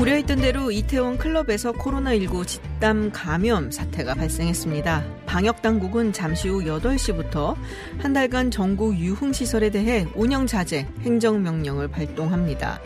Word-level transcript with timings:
우려했던 0.00 0.40
대로 0.40 0.70
이태원 0.70 1.18
클럽에서 1.18 1.72
코로나19 1.72 2.46
집단 2.46 3.12
감염 3.12 3.70
사태가 3.70 4.14
발생했습니다. 4.14 5.04
방역 5.26 5.60
당국은 5.60 6.14
잠시 6.14 6.48
후 6.48 6.62
8시부터 6.62 7.54
한 7.98 8.14
달간 8.14 8.50
전국 8.50 8.98
유흥 8.98 9.34
시설에 9.34 9.68
대해 9.68 10.06
운영 10.14 10.46
자제 10.46 10.86
행정 11.02 11.42
명령을 11.42 11.88
발동합니다. 11.88 12.80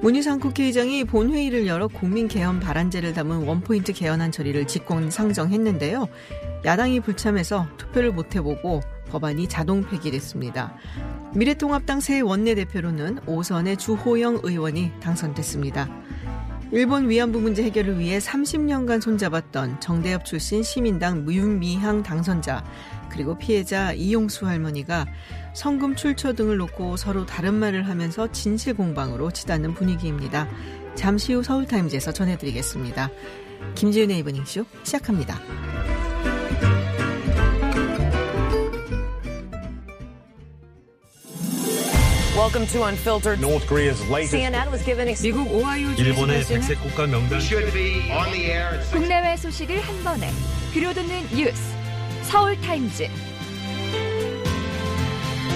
문희상 0.00 0.40
국회의장이 0.40 1.04
본회의를 1.04 1.68
열어 1.68 1.86
국민 1.86 2.26
개헌 2.26 2.58
발안제를 2.58 3.12
담은 3.12 3.46
원포인트 3.46 3.92
개헌안 3.92 4.32
처리를 4.32 4.66
직권 4.66 5.12
상정했는데요. 5.12 6.08
야당이 6.64 6.98
불참해서 7.00 7.68
투표를 7.76 8.10
못 8.10 8.34
해보고 8.34 8.80
법안이 9.10 9.48
자동 9.48 9.84
폐기됐습니다. 9.84 10.74
미래통합당 11.34 12.00
새 12.00 12.20
원내대표로는 12.20 13.20
오선의 13.26 13.76
주호영 13.76 14.40
의원이 14.42 14.90
당선됐습니다. 15.00 15.88
일본 16.74 17.10
위안부 17.10 17.38
문제 17.38 17.62
해결을 17.64 17.98
위해 17.98 18.18
30년간 18.18 19.02
손잡았던 19.02 19.80
정대협 19.80 20.24
출신 20.24 20.62
시민당 20.62 21.30
윤미향 21.30 22.02
당선자 22.02 22.64
그리고 23.10 23.36
피해자 23.36 23.92
이용수 23.92 24.46
할머니가 24.46 25.04
성금 25.52 25.96
출처 25.96 26.32
등을 26.32 26.56
놓고 26.56 26.96
서로 26.96 27.26
다른 27.26 27.52
말을 27.52 27.86
하면서 27.86 28.32
진실 28.32 28.72
공방으로 28.72 29.30
치닫는 29.30 29.74
분위기입니다. 29.74 30.48
잠시 30.94 31.34
후 31.34 31.42
서울타임즈에서 31.42 32.14
전해드리겠습니다. 32.14 33.10
김지은의 33.74 34.20
이브닝쇼 34.20 34.64
시작합니다. 34.82 35.38
Welcome 42.42 42.66
to 42.72 42.82
Unfiltered. 42.88 43.40
North 43.40 43.68
Korea's 43.68 44.02
latest 44.10 44.34
CNN 44.34 44.72
was 44.72 44.84
given 44.84 45.06
미국 45.22 45.46
오하이오 45.46 45.90
일본의 45.92 46.44
주에서 46.44 46.54
백색 46.54 46.82
국가 46.82 47.06
명단 47.06 47.38
should 47.38 47.72
be 47.72 48.10
on 48.10 48.32
the 48.32 48.50
air 48.50 48.74
at 48.74 48.80
six 48.82 48.90
국내외 48.90 49.36
소식을 49.36 49.78
한 49.78 50.02
번에 50.02 50.28
들려듣는 50.74 51.36
뉴스 51.36 51.62
서울 52.24 52.60
타임즈 52.60 53.06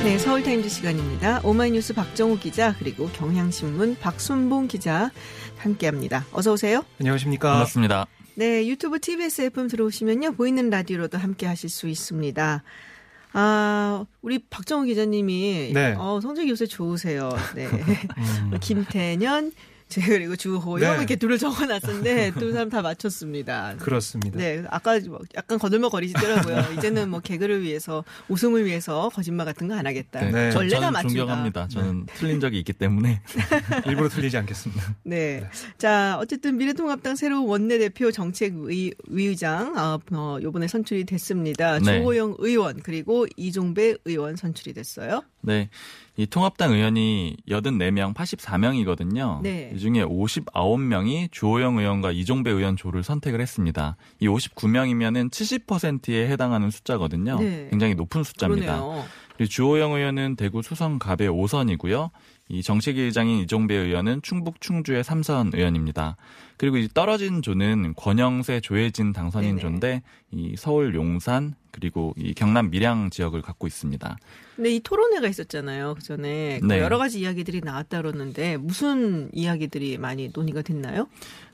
네, 0.04 0.18
서울 0.18 0.44
타임즈 0.44 0.68
시간입니다. 0.68 1.40
오마이뉴스 1.42 1.92
박정호 1.92 2.38
기자 2.38 2.76
그리고 2.78 3.08
경향신문 3.08 3.96
박순봉 3.98 4.68
기자 4.68 5.10
함께합니다. 5.56 6.24
어서 6.30 6.52
오세요. 6.52 6.84
안녕하십니까 7.00 7.50
반갑습니다. 7.50 8.06
네, 8.36 8.64
유튜브 8.68 9.00
TBS 9.00 9.40
FM 9.40 9.66
들어오시면요 9.66 10.34
보이는 10.34 10.70
라디오로도 10.70 11.18
함께하실 11.18 11.68
수 11.68 11.88
있습니다. 11.88 12.62
아, 13.32 14.04
우리 14.22 14.38
박정호 14.38 14.84
기자님이 14.84 15.72
네. 15.74 15.94
어, 15.98 16.20
성적이 16.20 16.50
요새 16.50 16.66
좋으세요. 16.66 17.30
네, 17.54 17.68
김태년 18.60 19.52
제 19.88 20.00
그리고 20.02 20.34
주호영 20.34 20.90
네. 20.92 20.98
이렇게 20.98 21.14
둘을 21.16 21.38
적어놨었는데 21.38 22.32
두 22.38 22.52
사람 22.52 22.70
다 22.70 22.82
맞췄습니다. 22.82 23.76
그렇습니다 23.78 24.36
네, 24.36 24.64
아까 24.68 24.98
뭐 25.06 25.20
약간 25.36 25.58
거들먹 25.60 25.92
거리시더라고요. 25.92 26.74
이제는 26.76 27.08
뭐 27.08 27.20
개그를 27.20 27.62
위해서 27.62 28.02
웃음을 28.28 28.64
위해서 28.66 29.08
거짓말 29.10 29.46
같은 29.46 29.68
거 29.68 29.76
안 29.76 29.86
하겠다. 29.86 30.20
네. 30.20 30.54
원래가 30.54 30.80
저는 30.80 30.92
맞춘다. 30.92 31.08
존경합니다. 31.08 31.68
저는 31.68 32.06
틀린 32.14 32.40
적이 32.40 32.58
있기 32.60 32.72
때문에 32.72 33.20
일부러 33.86 34.08
틀리지 34.08 34.36
않겠습니다 34.38 34.96
네. 35.02 35.46
자, 35.76 36.16
어쨌든 36.18 36.56
미래통합당 36.56 37.14
새로운 37.16 37.46
원내대표 37.46 38.10
정책위의장, 38.10 39.76
어, 39.76 39.98
어, 40.12 40.38
요번에 40.42 40.66
선출이 40.66 41.04
됐습니다. 41.04 41.78
네. 41.78 41.98
주호영 42.00 42.36
의원, 42.38 42.80
그리고 42.82 43.26
이종배 43.36 43.96
의원 44.06 44.36
선출이 44.36 44.72
됐어요. 44.72 45.22
네. 45.42 45.68
이 46.16 46.26
통합당 46.26 46.72
의원이 46.72 47.36
84명, 47.48 48.14
84명이거든요. 48.14 49.42
네. 49.42 49.70
이 49.76 49.78
중에 49.78 50.04
59명이 50.04 51.30
주호영 51.30 51.78
의원과 51.78 52.12
이종배 52.12 52.50
의원 52.50 52.76
조를 52.76 53.02
선택을 53.02 53.42
했습니다. 53.42 53.96
이 54.20 54.26
59명이면은 54.26 55.30
70%에 55.30 56.28
해당하는 56.28 56.70
숫자거든요. 56.70 57.38
네. 57.38 57.68
굉장히 57.70 57.94
높은 57.94 58.24
숫자입니다. 58.24 58.80
그러네요. 58.80 59.04
그리고 59.36 59.48
주호영 59.50 59.92
의원은 59.92 60.36
대구 60.36 60.62
수성 60.62 60.98
갑의 60.98 61.28
5선이고요. 61.28 62.10
이 62.48 62.62
정책위 62.62 63.00
의장인 63.00 63.40
이종배 63.40 63.74
의원은 63.74 64.22
충북 64.22 64.60
충주의 64.60 65.02
3선 65.02 65.54
의원입니다. 65.54 66.16
그리고 66.56 66.76
이 66.78 66.88
떨어진 66.92 67.42
조는 67.42 67.94
권영세 67.96 68.60
조혜진 68.60 69.12
당선인 69.12 69.56
네네. 69.56 69.60
조인데 69.60 70.02
이 70.30 70.54
서울 70.56 70.94
용산 70.94 71.54
그리고 71.70 72.14
이 72.16 72.32
경남 72.32 72.70
밀양 72.70 73.10
지역을 73.10 73.42
갖고 73.42 73.66
있습니다. 73.66 74.16
근데 74.54 74.74
이 74.74 74.80
토론회가 74.80 75.28
있었잖아요. 75.28 75.96
그 75.96 76.02
전에 76.02 76.60
그 76.60 76.66
네. 76.66 76.78
여러 76.80 76.96
가지 76.96 77.20
이야기들이 77.20 77.60
나왔다 77.62 78.00
그러는데 78.00 78.56
무슨 78.56 79.28
이야기들이 79.34 79.98
많이 79.98 80.30
논의가 80.32 80.62
됐나요? 80.62 81.08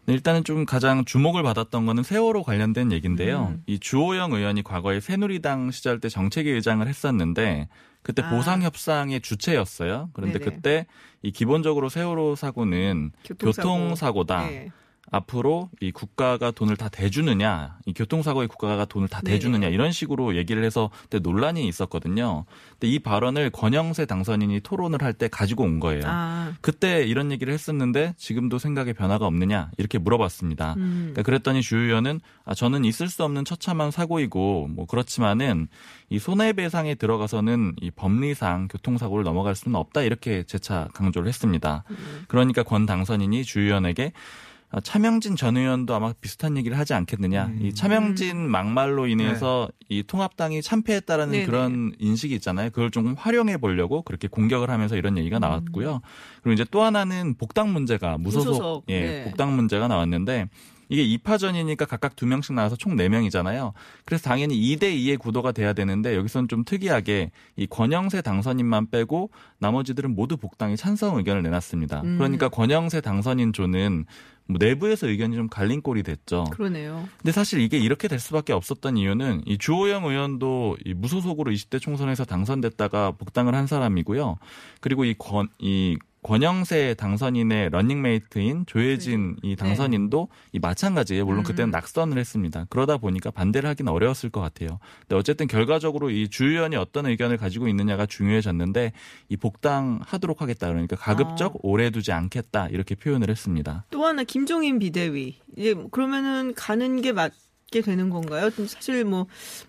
네, 0.05 0.15
일단은 0.15 0.43
좀 0.45 0.67
가장 0.67 1.05
주목을 1.05 1.43
받았던 1.43 1.87
거는 1.87 2.03
세월호 2.03 2.43
관련된 2.43 2.91
얘기인데요. 2.93 3.49
음. 3.53 3.63
이 3.67 3.79
주호영 3.79 4.33
의원이 4.33 4.63
과거에 4.63 5.01
새누리당 5.01 5.71
시절 5.71 6.01
때 6.01 6.09
정책위 6.09 6.51
의장을 6.51 6.87
했었는데 6.87 7.69
그때 8.03 8.23
아. 8.23 8.31
보상 8.31 8.63
협상의 8.63 9.21
주체였어요. 9.21 10.11
그런데 10.13 10.39
네네. 10.39 10.51
그때 10.51 10.87
이 11.23 11.31
기본적으로 11.31 11.89
세월호 11.89 12.35
사고는 12.35 13.13
교통사고. 13.25 13.69
교통사고다. 13.69 14.47
네. 14.47 14.73
앞으로 15.13 15.71
이 15.81 15.93
국가가 15.93 16.51
돈을 16.51 16.77
다 16.77 16.89
대주느냐, 16.89 17.79
이 17.87 17.93
교통사고에 17.93 18.47
국가가 18.49 18.87
돈을 18.87 19.09
다 19.09 19.21
네네. 19.21 19.35
대주느냐 19.35 19.69
이런 19.69 19.93
식으로 19.93 20.37
얘기를 20.37 20.65
해서 20.65 20.91
그때 21.03 21.19
논란이 21.19 21.69
있었거든요. 21.69 22.47
근데 22.73 22.89
이 22.89 22.99
발언을 22.99 23.51
권영세 23.51 24.07
당선인이 24.07 24.61
토론을 24.61 25.01
할 25.03 25.13
때 25.13 25.29
가지고 25.29 25.65
온 25.65 25.79
거예요. 25.79 26.05
아, 26.07 26.55
그때 26.63 27.05
이런 27.05 27.31
얘기를 27.33 27.53
했었는데 27.53 28.15
지금도 28.17 28.59
생각에 28.59 28.95
변화가 28.95 29.27
없느냐 29.27 29.71
이렇게 29.77 29.99
물어봤습니다. 29.99 30.73
음. 30.79 31.11
그러니까 31.13 31.23
그랬더니 31.23 31.61
주 31.61 31.77
의원은 31.77 32.21
아, 32.47 32.55
저는 32.55 32.87
있을 32.87 33.09
수 33.09 33.23
없는 33.23 33.45
처참한 33.45 33.91
사고이고 33.91 34.69
뭐 34.71 34.87
그렇지만은 34.87 35.69
이 36.09 36.19
손해배상에 36.19 36.95
들어가서는 36.95 37.75
이 37.83 37.91
법리상 37.91 38.69
교통사고를 38.69 39.23
넘어갈 39.23 39.55
수는 39.55 39.77
없다 39.77 40.01
이렇게 40.01 40.45
재차 40.45 40.89
강조를 40.95 41.29
했습니다. 41.29 41.85
음. 41.91 42.25
그러니까 42.29 42.63
권 42.63 42.87
당선인이 42.87 43.45
주 43.45 43.61
의원에게 43.61 44.13
아, 44.15 44.52
차명진 44.81 45.37
전 45.37 45.57
의원도 45.57 45.95
아마 45.95 46.13
비슷한 46.21 46.57
얘기를 46.57 46.79
하지 46.79 46.95
않겠느냐. 46.95 47.47
음. 47.47 47.59
이 47.61 47.75
차명진 47.75 48.49
막말로 48.49 49.07
인해서 49.07 49.69
이 49.89 50.03
통합당이 50.03 50.63
참패했다라는 50.63 51.33
네네. 51.33 51.47
그런 51.47 51.93
인식이 51.99 52.35
있잖아요. 52.37 52.71
그걸 52.71 52.91
좀 52.91 53.15
활용해 53.17 53.59
보려고 53.59 54.03
그렇게 54.03 54.29
공격을 54.29 54.71
하면서 54.71 54.97
이런 54.97 55.19
얘기가 55.19 55.39
나왔고요. 55.39 56.01
그리고 56.43 56.55
이제 56.55 56.65
또 56.71 56.83
하나는 56.83 57.35
복당 57.35 57.73
문제가 57.73 58.17
무소속, 58.17 58.51
무소속, 58.51 58.85
예, 58.89 59.01
네. 59.01 59.25
복당 59.25 59.55
문제가 59.55 59.89
나왔는데 59.89 60.49
이게 60.93 61.17
2파전이니까 61.17 61.89
각각 61.89 62.17
2명씩 62.17 62.53
나와서 62.53 62.77
총 62.77 62.97
4명이잖아요. 62.97 63.73
그래서 64.05 64.29
당연히 64.29 64.61
2대 64.61 64.95
2의 64.95 65.19
구도가 65.19 65.53
돼야 65.53 65.73
되는데 65.73 66.15
여기서는 66.15 66.49
좀 66.49 66.65
특이하게 66.65 67.31
이 67.57 67.67
권영세 67.67 68.21
당선인만 68.21 68.91
빼고 68.91 69.31
나머지들은 69.59 70.15
모두 70.15 70.37
복당에 70.37 70.77
찬성 70.77 71.17
의견을 71.17 71.43
내놨습니다. 71.45 72.03
음. 72.03 72.19
그러니까 72.19 72.51
권영세 72.51 73.01
당선인 73.01 73.55
조는 73.55 74.05
뭐 74.47 74.59
내부에서 74.59 75.09
의견이 75.09 75.35
좀 75.35 75.49
갈린 75.49 75.81
꼴이 75.81 76.03
됐죠. 76.03 76.45
그러네요. 76.53 77.09
근데 77.17 77.33
사실 77.33 77.61
이게 77.61 77.79
이렇게 77.79 78.07
될 78.07 78.19
수밖에 78.19 78.53
없었던 78.53 78.99
이유는 78.99 79.45
이 79.47 79.57
주호영 79.57 80.05
의원도 80.05 80.77
이 80.85 80.93
무소속으로 80.93 81.51
20대 81.53 81.81
총선에서 81.81 82.27
당선됐다가 82.27 83.13
복당을 83.13 83.55
한 83.55 83.67
사람이고요. 83.67 84.37
그리고 84.81 85.07
이 85.07 85.15
권, 85.17 85.49
이 85.59 85.97
권영세 86.23 86.95
당선인의 86.99 87.71
러닝메이트인 87.71 88.67
조해진 88.67 89.37
이 89.43 89.57
당선인도 89.57 90.29
이 90.53 90.59
마찬가지예요. 90.61 91.25
물론 91.25 91.43
그때는 91.43 91.69
음. 91.69 91.73
낙선을 91.73 92.17
했습니다. 92.19 92.67
그러다 92.71 92.97
보니까 92.97 93.31
반대를 93.31 93.69
하긴 93.71 93.89
어려웠을 93.89 94.31
것 94.31 94.41
같아요. 94.41 94.79
근데 95.01 95.17
어쨌든 95.17 95.47
결과적으로 95.47 96.11
이 96.11 96.29
주 96.33 96.45
의원이 96.45 96.77
어떤 96.77 97.07
의견을 97.07 97.37
가지고 97.37 97.69
있느냐가 97.69 98.07
중요해졌는데 98.07 98.93
이 99.29 99.37
복당하도록 99.37 100.41
하겠다. 100.41 100.69
그러니까 100.69 100.97
가급적 100.97 101.57
아. 101.57 101.59
오래 101.63 101.91
두지 101.91 102.13
않겠다. 102.13 102.69
이렇게 102.69 102.95
표현을 102.95 103.29
했습니다. 103.29 103.85
또 103.91 104.07
하나 104.07 104.25
김종인 104.25 104.79
비대위. 104.79 105.37
이제 105.57 105.75
뭐 105.75 105.89
그러면은 105.91 106.55
가는 106.55 107.03
게 107.03 107.13
맞 107.13 107.33
게 107.73 107.81
되는 107.81 108.11
건가요? 108.11 108.51
좀 108.51 108.67
사실 108.67 109.03
뭐 109.03 109.27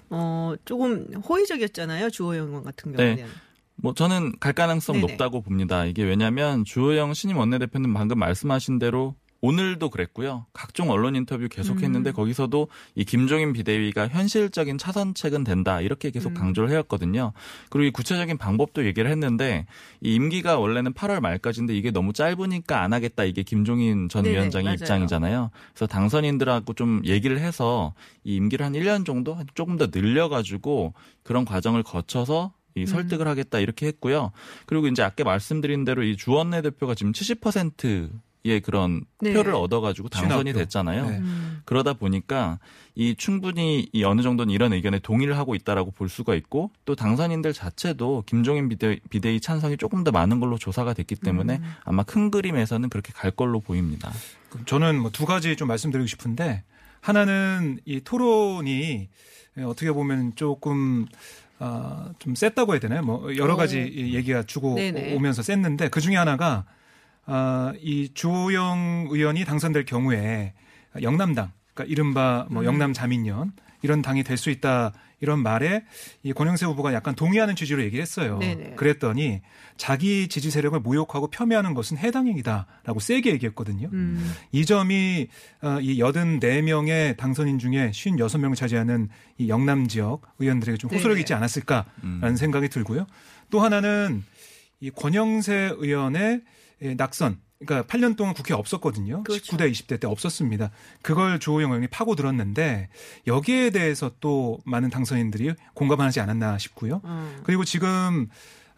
어, 0.10 0.56
조금 0.66 1.08
호의적이었잖아요. 1.14 2.10
주호영 2.10 2.48
의원 2.50 2.64
같은 2.66 2.92
네. 2.92 3.16
경우는. 3.16 3.34
뭐 3.83 3.94
저는 3.94 4.31
갈 4.39 4.53
가능성 4.53 4.95
네네. 4.95 5.07
높다고 5.07 5.41
봅니다. 5.41 5.83
이게 5.83 6.03
왜냐하면 6.03 6.63
주호영 6.63 7.13
신임 7.13 7.38
원내대표는 7.38 7.94
방금 7.94 8.18
말씀하신 8.18 8.80
대로 8.80 9.13
오늘도 9.41 9.89
그랬고요. 9.89 10.45
각종 10.53 10.89
언론 10.89 11.18
인터뷰 11.18 11.50
계속했는데 11.50 12.12
음. 12.12 12.13
거기서도 12.13 12.69
이 12.95 13.03
김종인 13.03 13.51
비대위가 13.51 14.07
현실적인 14.07 14.77
차선책은 14.77 15.44
된다 15.44 15.81
이렇게 15.81 16.12
계속 16.12 16.30
음. 16.30 16.33
강조를 16.35 16.69
해왔거든요. 16.69 17.33
그리고 17.69 17.88
이 17.88 17.91
구체적인 17.91 18.38
방법도 18.38 18.85
얘기를 18.85 19.12
했는데 19.12 19.65
이 20.00 20.15
임기가 20.15 20.59
원래는 20.59 20.94
8월 20.94 21.19
말까지인데 21.19 21.75
이게 21.75 21.91
너무 21.91 22.13
짧으니까 22.13 22.81
안 22.81 22.94
하겠다 22.94 23.25
이게 23.25 23.44
김종인 23.44 24.07
전 24.07 24.24
네네, 24.24 24.33
위원장의 24.33 24.63
맞아요. 24.63 24.75
입장이잖아요. 24.75 25.51
그래서 25.74 25.88
당선인들하고 25.88 26.74
좀 26.74 27.01
얘기를 27.03 27.38
해서 27.38 27.94
이 28.24 28.35
임기를 28.38 28.65
한 28.65 28.71
1년 28.71 29.06
정도 29.06 29.38
조금 29.56 29.77
더 29.77 29.88
늘려가지고 29.91 30.94
그런 31.21 31.44
과정을 31.44 31.83
거쳐서 31.83 32.53
음. 32.56 32.62
이 32.75 32.86
설득을 32.86 33.28
하겠다 33.28 33.60
이렇게 33.60 33.88
했고요. 33.88 34.31
그리고 34.66 34.88
이제 34.88 35.04
아까 35.04 35.24
말씀드린 35.24 35.86
대로 35.86 36.04
이 36.04 36.18
주원내 36.18 36.62
대표가 36.62 36.96
지금 36.96 37.12
70%의 37.12 38.62
그런 38.62 39.06
네. 39.22 39.34
표를 39.34 39.54
얻어가지고 39.56 40.10
당선이 40.10 40.50
신학표. 40.50 40.60
됐잖아요. 40.60 41.10
네. 41.10 41.18
음. 41.20 41.62
그러다 41.66 41.94
보니까 41.94 42.60
이 42.96 43.16
충분히 43.16 43.90
이 43.94 44.04
어느 44.04 44.22
정도는 44.22 44.54
이런 44.54 44.74
의견에 44.74 45.00
동의를 45.00 45.38
하고 45.38 45.56
있다라고 45.56 45.92
볼 45.92 46.10
수가 46.10 46.36
있고 46.36 46.72
또 46.86 46.96
당선인들 46.96 47.54
자체도 47.54 48.24
김종인 48.25 48.70
비대, 48.70 49.00
비대위 49.10 49.40
찬성이 49.40 49.78
조금 49.78 50.04
더 50.04 50.12
많은 50.12 50.40
걸로 50.40 50.58
조사가 50.58 50.94
됐기 50.94 51.16
때문에 51.16 51.56
음. 51.58 51.74
아마 51.86 52.04
큰 52.04 52.31
그림에서는 52.31 52.90
그렇게 52.90 53.14
갈 53.14 53.31
걸로 53.31 53.60
보입니다. 53.60 54.12
저는 54.66 55.00
뭐 55.00 55.10
두 55.12 55.26
가지 55.26 55.56
좀 55.56 55.68
말씀드리고 55.68 56.06
싶은데 56.08 56.64
하나는 57.04 57.80
이 57.84 58.00
토론이 58.00 59.10
어떻게 59.66 59.92
보면 59.92 60.36
조금 60.36 61.06
아, 61.60 62.12
좀 62.18 62.34
셌다고 62.34 62.72
해야 62.74 62.80
되나요? 62.80 63.02
뭐 63.04 63.36
여러 63.36 63.56
가지 63.58 63.82
어. 63.82 63.86
이 63.86 64.16
얘기가 64.16 64.44
주고 64.44 64.76
네네. 64.76 65.14
오면서 65.16 65.42
셌는데 65.42 65.90
그 65.90 66.00
중에 66.00 66.16
하나가 66.16 66.66
아, 67.26 67.74
이 67.82 68.10
주호영 68.14 69.08
의원이 69.12 69.44
당선될 69.44 69.86
경우에 69.86 70.54
영남당, 71.02 71.52
그러니까 71.74 71.92
이른바 71.92 72.48
뭐 72.50 72.64
음. 72.64 72.66
영남 72.68 72.94
자민련 72.94 73.52
이런 73.82 74.02
당이 74.02 74.24
될 74.24 74.38
수 74.38 74.50
있다 74.50 74.94
이런 75.24 75.42
말에 75.42 75.86
이 76.22 76.34
권영세 76.34 76.66
후보가 76.66 76.94
약간 76.94 77.16
동의하는 77.16 77.56
취지로 77.56 77.81
얘기를 77.81 78.02
했어요. 78.02 78.40
네네. 78.40 78.75
그랬더니 78.75 79.42
자기 79.78 80.28
지지 80.28 80.52
세력을 80.52 80.78
모욕하고 80.81 81.28
폄훼하는 81.28 81.74
것은 81.74 81.98
해당 81.98 82.28
행위다라고 82.28 83.00
세게 83.00 83.31
얘기했거든요. 83.31 83.90
음. 83.94 84.34
이 84.52 84.66
점이 84.66 85.30
어, 85.62 85.80
이 85.81 85.98
84명의 86.00 87.16
당선인 87.16 87.58
중에 87.58 87.92
56명을 87.92 88.58
차지하는 88.58 89.08
이 89.38 89.48
영남 89.48 89.88
지역 89.88 90.24
의원들에게 90.40 90.78
좀 90.78 90.90
호소력이 90.90 91.16
네네. 91.16 91.22
있지 91.22 91.34
않았을까라는 91.34 91.88
음. 92.04 92.36
생각이 92.36 92.68
들고요. 92.68 93.08
또 93.50 93.62
하나는 93.62 94.26
이 94.81 94.92
권영세 94.92 95.72
의원의 95.78 96.42
예, 96.81 96.96
낙선. 96.96 97.38
그러니까 97.65 97.83
8년 97.83 98.15
동안 98.15 98.33
국회에 98.33 98.56
없었거든요. 98.56 99.24
그렇죠. 99.24 99.56
19대, 99.56 99.71
20대 99.71 100.00
때 100.00 100.07
없었습니다. 100.07 100.71
그걸 101.01 101.39
주호영 101.39 101.71
의원이 101.71 101.88
파고 101.88 102.15
들었는데 102.15 102.89
여기에 103.27 103.71
대해서 103.71 104.12
또 104.19 104.60
많은 104.65 104.89
당선인들이 104.89 105.54
공감하지 105.74 106.19
않았나 106.19 106.57
싶고요. 106.57 107.01
어. 107.04 107.42
그리고 107.44 107.63
지금 107.63 108.27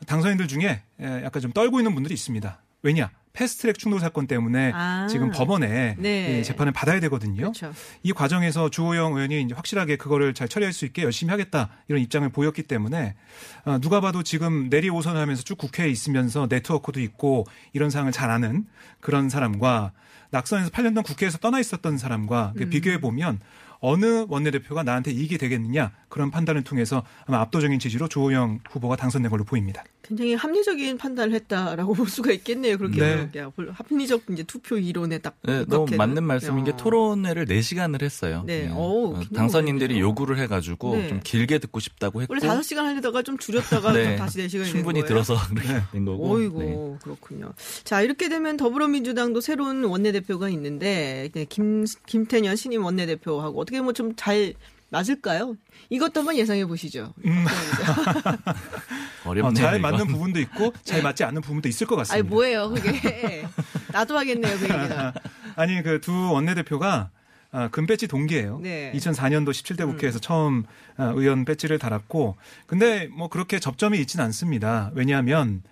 당선인들 0.08 0.48
중에 0.48 0.82
예, 1.02 1.06
약간 1.24 1.42
좀 1.42 1.52
떨고 1.52 1.80
있는 1.80 1.94
분들이 1.94 2.14
있습니다. 2.14 2.62
왜냐? 2.84 3.12
패스트트랙 3.36 3.78
충돌 3.78 4.00
사건 4.00 4.28
때문에 4.28 4.72
아. 4.74 5.08
지금 5.10 5.30
법원에 5.30 5.96
네. 6.00 6.40
이 6.40 6.44
재판을 6.44 6.72
받아야 6.72 7.00
되거든요. 7.02 7.36
그렇죠. 7.36 7.72
이 8.02 8.12
과정에서 8.14 8.70
주호영 8.70 9.14
의원이 9.14 9.44
이제 9.44 9.54
확실하게 9.54 9.98
그거를 9.98 10.34
잘 10.34 10.48
처리할 10.48 10.74
수 10.74 10.86
있게 10.86 11.04
열심히 11.04 11.32
하겠다 11.32 11.70
이런 11.88 12.02
입장을 12.02 12.28
보였기 12.30 12.64
때문에 12.64 13.16
어, 13.66 13.80
누가 13.80 14.02
봐도 14.02 14.24
지금 14.24 14.70
내리 14.70 14.90
오선하면서 14.90 15.44
쭉 15.44 15.58
국회에 15.58 15.90
있으면서 15.90 16.48
네트워크도 16.50 17.00
있고 17.02 17.46
이런 17.74 17.90
상황을 17.90 18.12
잘 18.12 18.32
아는 18.32 18.66
그런 19.00 19.30
사람과 19.30 19.92
낙선에서 20.32 20.70
8년 20.70 20.90
동안 20.90 21.04
국회에서 21.04 21.38
떠나 21.38 21.60
있었던 21.60 21.98
사람과 21.98 22.54
음. 22.60 22.70
비교해 22.70 23.00
보면 23.00 23.40
어느 23.80 24.26
원내대표가 24.28 24.84
나한테 24.84 25.12
이익이 25.12 25.38
되겠느냐 25.38 25.92
그런 26.10 26.32
판단을 26.32 26.64
통해서 26.64 27.04
아마 27.26 27.40
압도적인 27.42 27.80
지지로 27.80 28.08
주호영 28.08 28.60
후보가 28.70 28.96
당선된 28.96 29.30
걸로 29.30 29.44
보입니다. 29.44 29.84
굉장히 30.02 30.36
합리적인 30.36 30.98
판단을 31.00 31.34
했다라고 31.34 31.94
볼 31.96 32.08
수가 32.08 32.32
있겠네요. 32.32 32.78
그렇게 32.78 33.00
네. 33.02 33.30
합리적 33.74 34.22
이제 34.32 34.44
투표 34.44 34.78
이론에 34.78 35.18
딱 35.18 35.36
네, 35.44 35.66
너무. 35.66 35.96
맞는 35.96 36.24
말씀인 36.24 36.64
게 36.64 36.72
어. 36.72 36.78
토론회를 36.78 37.46
4시간을 37.48 38.04
했어요. 38.04 38.44
네. 38.46 38.66
예. 38.66 38.72
어우, 38.72 39.16
어, 39.16 39.22
당선인들이. 39.34 40.00
요구를 40.00 40.38
해 40.38 40.46
가지고 40.46 40.96
네. 40.96 41.08
좀 41.08 41.22
길게 41.24 41.58
듣고 41.58 41.80
싶다고 41.80 42.22
했고 42.22 42.36
원래 42.36 42.48
5시간 42.48 42.84
하려다가 42.84 43.24
좀 43.24 43.40
줄였다가 43.40 43.92
네. 43.94 44.04
좀 44.10 44.16
다시 44.18 44.38
4시간이 44.46 44.66
충분히. 44.68 45.04
들어서 45.04 45.36
그렇게 45.50 45.82
된 45.92 46.06
거고. 46.06 46.36
어이고 46.36 46.60
네. 46.60 46.98
그렇군요. 47.02 47.54
자 47.84 48.02
이렇게 48.04 48.30
되면 48.30 48.58
더불어민주당도 48.58 49.42
새로운 49.42 49.84
원내대표가 49.86 50.50
있는데 50.50 51.30
네, 51.34 51.46
김 51.46 51.86
김태년 52.06 52.56
신임 52.56 52.86
원내대표하고 52.86 53.65
어떻게 53.66 53.82
뭐 53.82 53.94
좀 53.94 54.16
잘 54.16 54.54
맞을까요? 54.90 55.56
이것도 55.90 56.20
한번 56.22 56.38
예상해 56.38 56.64
보시죠. 56.66 57.12
음. 57.26 57.46
어렵네요. 59.26 59.48
어, 59.50 59.54
잘 59.54 59.80
이건. 59.80 59.82
맞는 59.92 60.08
부분도 60.08 60.40
있고 60.42 60.74
잘 60.84 61.02
맞지 61.02 61.24
않는 61.24 61.42
부분도 61.42 61.68
있을 61.68 61.88
것 61.88 61.96
아니 61.96 62.08
같습니다. 62.08 62.30
뭐예요 62.30 62.70
그게? 62.70 63.46
나도 63.92 64.18
하겠네요 64.18 64.58
그 64.58 64.64
얘기는. 64.66 65.12
아니 65.58 65.82
그 65.82 66.00
두 66.02 66.32
원내대표가 66.32 67.10
아, 67.52 67.70
금 67.70 67.86
배지 67.88 68.08
동기예요. 68.08 68.60
네. 68.62 68.92
2004년도 68.96 69.50
17대 69.52 69.86
국회에서 69.88 70.20
처음 70.20 70.66
아, 70.98 71.14
의원 71.16 71.46
배지를 71.46 71.80
달았고, 71.80 72.36
근데 72.68 73.08
뭐 73.08 73.30
그렇게 73.30 73.60
접점이 73.60 73.98
있지는 74.00 74.26
않습니다. 74.26 74.92
왜냐하면 74.94 75.64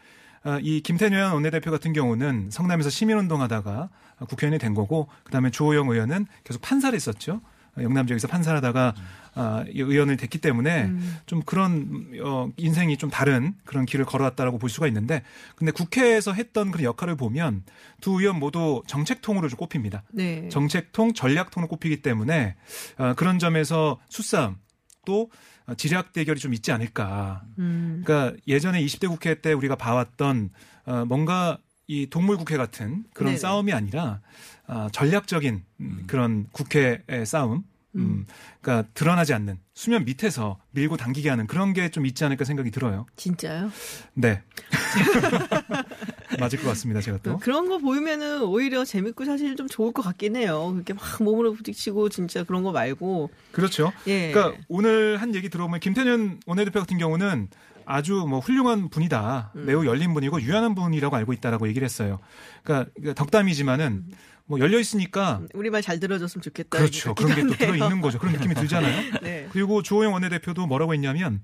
아, 0.43 0.59
이 0.61 0.79
김태년 0.79 1.33
원내대표 1.33 1.71
같은 1.71 1.91
경우는 1.91 2.49
성남에서 2.51 2.89
시민운동하다가 2.89 3.89
국회의원이 4.29 4.59
된 4.59 4.73
거고, 4.75 5.09
그다음에 5.25 5.49
주호영 5.51 5.89
의원은 5.89 6.25
계속 6.45 6.61
판사를 6.61 6.95
했었죠. 6.95 7.41
영남 7.81 8.07
지역에서 8.07 8.27
판사를 8.27 8.55
하다가 8.57 8.93
아, 9.35 9.65
이 9.67 9.81
의원을 9.81 10.17
됐기 10.17 10.37
때문에 10.37 10.85
음. 10.85 11.17
좀 11.25 11.41
그런 11.41 12.07
어, 12.23 12.49
인생이 12.57 12.97
좀 12.97 13.09
다른 13.09 13.55
그런 13.65 13.85
길을 13.85 14.05
걸어왔다라고 14.05 14.59
볼 14.59 14.69
수가 14.69 14.87
있는데, 14.87 15.23
근데 15.55 15.71
국회에서 15.71 16.33
했던 16.33 16.71
그런 16.71 16.83
역할을 16.83 17.15
보면 17.15 17.63
두 17.99 18.19
의원 18.19 18.39
모두 18.39 18.83
정책통으로 18.85 19.49
좀 19.49 19.57
꼽힙니다. 19.57 20.03
네. 20.11 20.47
정책통, 20.49 21.13
전략통으로 21.13 21.67
꼽히기 21.67 22.01
때문에 22.01 22.55
어, 22.97 23.13
그런 23.15 23.39
점에서 23.39 23.99
수싸움 24.07 24.57
또 25.05 25.31
어, 25.65 25.73
지략 25.75 26.13
대결이 26.13 26.39
좀 26.39 26.53
있지 26.53 26.71
않을까. 26.71 27.43
음. 27.57 28.03
그러니까 28.05 28.37
예전에 28.47 28.83
20대 28.83 29.07
국회 29.07 29.41
때 29.41 29.53
우리가 29.53 29.75
봐왔던 29.75 30.51
어, 30.85 31.05
뭔가 31.07 31.57
이 31.87 32.07
동물 32.09 32.37
국회 32.37 32.57
같은 32.57 33.03
그런 33.13 33.31
네네. 33.31 33.37
싸움이 33.37 33.73
아니라 33.73 34.21
어, 34.67 34.87
전략적인 34.91 35.63
음, 35.81 36.03
그런 36.07 36.47
국회의 36.51 36.99
싸움. 37.25 37.63
음, 37.95 38.25
그러니까 38.59 38.89
드러나지 38.95 39.35
않는 39.35 39.59
수면 39.75 40.03
밑에서 40.03 40.57
밀고 40.71 40.97
당기게 40.97 41.29
하는 41.29 41.45
그런 41.45 41.73
게 41.73 41.89
좀 41.91 42.07
있지 42.07 42.23
않을까 42.25 42.43
생각이 42.43 42.71
들어요. 42.71 43.05
진짜요? 43.17 43.69
네. 44.15 44.41
맞을 46.39 46.59
것 46.59 46.69
같습니다, 46.69 47.01
제가 47.01 47.19
또. 47.21 47.37
그런 47.37 47.69
거 47.69 47.77
보이면은 47.77 48.41
오히려 48.41 48.83
재밌고 48.83 49.25
사실 49.25 49.55
좀 49.55 49.67
좋을 49.67 49.91
것 49.93 50.01
같긴 50.01 50.35
해요. 50.35 50.71
그렇게 50.73 50.93
막 50.93 51.03
몸으로 51.21 51.53
부딪히고 51.53 52.09
진짜 52.09 52.43
그런 52.43 52.63
거 52.63 52.71
말고. 52.71 53.29
그렇죠. 53.51 53.93
예. 54.07 54.31
그러니까 54.31 54.59
오늘 54.67 55.17
한 55.21 55.35
얘기 55.35 55.49
들어보면 55.49 55.79
김태년 55.79 56.39
원내대표 56.47 56.79
같은 56.79 56.97
경우는 56.97 57.49
아주 57.85 58.25
뭐 58.27 58.39
훌륭한 58.39 58.89
분이다. 58.89 59.51
음. 59.55 59.65
매우 59.65 59.85
열린 59.85 60.13
분이고 60.13 60.41
유연한 60.41 60.75
분이라고 60.75 61.15
알고 61.15 61.33
있다라고 61.33 61.67
얘기를 61.67 61.85
했어요. 61.85 62.19
그러니까 62.63 62.91
덕담이지만은 63.15 64.05
뭐 64.45 64.59
열려 64.59 64.77
있으니까 64.79 65.41
우리 65.53 65.69
말 65.69 65.81
잘 65.81 65.99
들어줬으면 65.99 66.41
좋겠다. 66.41 66.77
그렇죠. 66.77 67.15
그런 67.15 67.35
게 67.35 67.41
또 67.43 67.53
들어 67.55 67.75
있는 67.75 68.01
거죠. 68.01 68.19
그런 68.19 68.33
느낌이 68.33 68.55
들잖아요. 68.55 69.19
네. 69.23 69.47
그리고 69.51 69.81
주호영 69.81 70.13
원내대표도 70.13 70.67
뭐라고 70.67 70.93
했냐면 70.93 71.41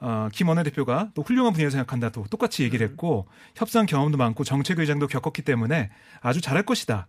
어, 0.00 0.28
김 0.32 0.48
원내대표가 0.48 1.10
또 1.14 1.22
훌륭한 1.22 1.52
분이라고 1.52 1.70
생각한다. 1.70 2.10
또 2.10 2.24
똑같이 2.30 2.62
얘기를 2.64 2.86
음. 2.86 2.90
했고 2.90 3.28
협상 3.54 3.86
경험도 3.86 4.18
많고 4.18 4.44
정책 4.44 4.78
의장도 4.78 5.06
겪었기 5.08 5.42
때문에 5.42 5.90
아주 6.20 6.40
잘할 6.40 6.64
것이다. 6.64 7.06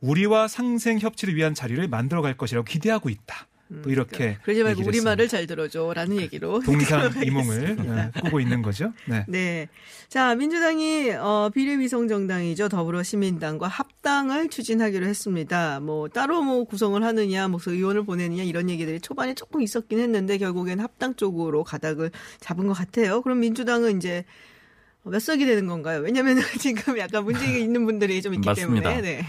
우리와 0.00 0.48
상생 0.48 0.98
협치를 0.98 1.34
위한 1.36 1.54
자리를 1.54 1.86
만들어 1.88 2.20
갈 2.22 2.36
것이라고 2.36 2.64
기대하고 2.64 3.08
있다. 3.10 3.46
또 3.82 3.90
이렇게 3.90 4.38
그러지 4.42 4.62
말고 4.62 4.82
우리. 4.86 5.00
말을 5.00 5.28
잘 5.28 5.46
들어줘라는 5.46 6.20
얘기로. 6.20 6.60
동상 6.60 7.10
이몽을 7.22 7.76
어, 8.14 8.20
꾸고 8.24 8.40
있는 8.40 8.62
거죠. 8.62 8.92
네. 9.06 9.24
네. 9.28 9.68
자, 10.08 10.34
민주당이 10.34 11.12
어, 11.12 11.50
비례위성 11.52 12.08
정당이죠. 12.08 12.68
더불어시민당과 12.68 13.66
합당을 13.66 14.48
추진하기로 14.50 15.06
했습니다. 15.06 15.80
뭐 15.80 16.08
따로 16.08 16.42
뭐 16.42 16.64
구성을 16.64 17.02
하느냐, 17.02 17.48
뭐 17.48 17.58
의원을 17.64 18.04
보내느냐 18.04 18.42
이런 18.42 18.68
얘기들이 18.70 19.00
초반에 19.00 19.34
조금 19.34 19.62
있었긴 19.62 19.98
했는데 19.98 20.38
결국엔 20.38 20.80
합당 20.80 21.14
쪽으로 21.16 21.64
가닥을 21.64 22.10
잡은 22.40 22.66
것 22.66 22.74
같아요. 22.74 23.22
그럼 23.22 23.40
민주당은 23.40 23.96
이제 23.96 24.24
몇 25.02 25.18
석이 25.20 25.44
되는 25.44 25.66
건가요? 25.66 26.00
왜냐하면 26.00 26.38
지금 26.60 26.98
약간 26.98 27.24
문제가 27.24 27.52
있는 27.52 27.84
분들이 27.84 28.22
좀 28.22 28.34
있기 28.34 28.46
맞습니다. 28.46 28.90
때문에. 28.90 29.26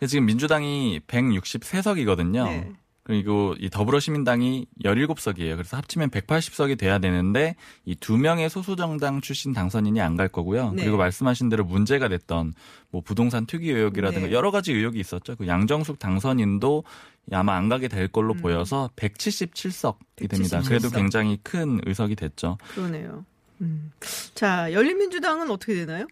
네. 0.00 0.06
지금 0.06 0.26
민주당이 0.26 1.00
163석이거든요. 1.06 2.44
네. 2.44 2.72
그리고 3.08 3.54
이 3.58 3.70
더불어시민당이 3.70 4.66
17석이에요. 4.84 5.54
그래서 5.56 5.78
합치면 5.78 6.10
180석이 6.10 6.78
돼야 6.78 6.98
되는데 6.98 7.56
이 7.86 7.94
두 7.96 8.18
명의 8.18 8.50
소수정당 8.50 9.22
출신 9.22 9.54
당선인이 9.54 9.98
안 10.02 10.16
갈 10.18 10.28
거고요. 10.28 10.72
네. 10.72 10.82
그리고 10.82 10.98
말씀하신 10.98 11.48
대로 11.48 11.64
문제가 11.64 12.08
됐던 12.08 12.52
뭐 12.90 13.00
부동산 13.00 13.46
투기 13.46 13.70
의혹이라든가 13.70 14.26
네. 14.26 14.32
여러 14.32 14.50
가지 14.50 14.72
의혹이 14.72 15.00
있었죠. 15.00 15.36
그 15.36 15.46
양정숙 15.46 15.98
당선인도 15.98 16.84
아마 17.32 17.54
안 17.56 17.68
가게 17.70 17.88
될 17.88 18.08
걸로 18.08 18.34
음. 18.34 18.40
보여서 18.42 18.90
177석이 18.96 20.28
됩니다. 20.28 20.60
177석. 20.60 20.68
그래도 20.68 20.90
굉장히 20.90 21.38
큰 21.42 21.80
의석이 21.86 22.14
됐죠. 22.14 22.58
그러네요. 22.74 23.24
음. 23.62 23.90
자, 24.34 24.70
열린민주당은 24.72 25.50
어떻게 25.50 25.74
되나요? 25.74 26.06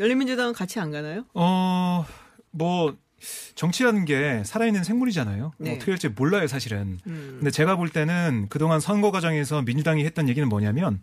열린민주당은 0.00 0.52
같이 0.52 0.80
안 0.80 0.90
가나요? 0.90 1.24
어, 1.34 2.04
뭐, 2.50 2.96
정치라는 3.54 4.04
게 4.04 4.42
살아있는 4.44 4.84
생물이잖아요. 4.84 5.52
네. 5.58 5.74
어떻게 5.74 5.92
될지 5.92 6.08
몰라요, 6.08 6.46
사실은. 6.46 6.98
음. 7.06 7.36
근데 7.38 7.50
제가 7.50 7.76
볼 7.76 7.88
때는 7.88 8.46
그동안 8.48 8.80
선거 8.80 9.10
과정에서 9.10 9.62
민주당이 9.62 10.04
했던 10.04 10.28
얘기는 10.28 10.48
뭐냐면, 10.48 11.00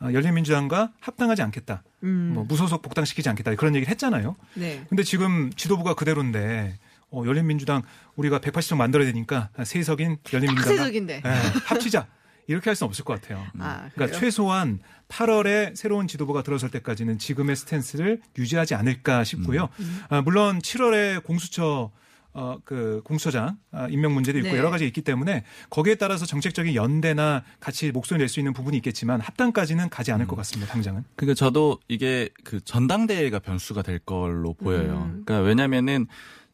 어, 0.00 0.10
열린민주당과 0.12 0.92
합당하지 1.00 1.42
않겠다. 1.42 1.82
음. 2.04 2.32
뭐, 2.34 2.44
무소속 2.44 2.82
복당시키지 2.82 3.28
않겠다. 3.28 3.54
그런 3.56 3.74
얘기를 3.74 3.90
했잖아요. 3.90 4.36
네. 4.54 4.84
근데 4.88 5.02
지금 5.02 5.50
지도부가 5.54 5.94
그대로인데, 5.94 6.78
어, 7.10 7.24
열린민주당 7.26 7.82
우리가 8.16 8.38
180석 8.38 8.76
만들어야 8.76 9.06
되니까 9.06 9.50
세석인 9.62 10.18
열린민주당 10.32 10.76
세석인데. 10.76 11.22
합치자. 11.66 12.06
이렇게 12.50 12.68
할 12.70 12.76
수는 12.76 12.88
없을 12.88 13.04
것 13.04 13.20
같아요. 13.20 13.46
아, 13.58 13.76
그래요? 13.76 13.90
그러니까 13.94 14.18
최소한 14.18 14.80
8월에 15.08 15.76
새로운 15.76 16.08
지도부가 16.08 16.42
들어설 16.42 16.70
때까지는 16.70 17.18
지금의 17.18 17.56
스탠스를 17.56 18.20
유지하지 18.36 18.74
않을까 18.74 19.22
싶고요. 19.24 19.68
음. 19.78 20.00
아, 20.08 20.20
물론 20.22 20.58
7월에 20.58 21.22
공수처 21.22 21.90
어, 22.32 22.58
그 22.64 23.02
공수처장 23.04 23.58
아, 23.72 23.88
임명 23.88 24.14
문제도 24.14 24.38
있고 24.38 24.50
네. 24.52 24.56
여러 24.58 24.70
가지 24.70 24.86
있기 24.86 25.02
때문에 25.02 25.42
거기에 25.68 25.96
따라서 25.96 26.26
정책적인 26.26 26.76
연대나 26.76 27.42
같이 27.58 27.90
목소리 27.90 28.18
낼 28.18 28.28
수 28.28 28.38
있는 28.38 28.52
부분이 28.52 28.76
있겠지만 28.76 29.20
합당까지는 29.20 29.88
가지 29.88 30.12
음. 30.12 30.14
않을 30.14 30.26
것 30.28 30.36
같습니다. 30.36 30.72
당장은. 30.72 31.02
그러니까 31.16 31.34
저도 31.34 31.80
이게 31.88 32.28
그 32.44 32.60
전당대회가 32.60 33.40
변수가 33.40 33.82
될 33.82 33.98
걸로 33.98 34.54
보여요. 34.54 35.10
음. 35.12 35.22
그러니까 35.24 35.40
왜냐면은 35.40 36.06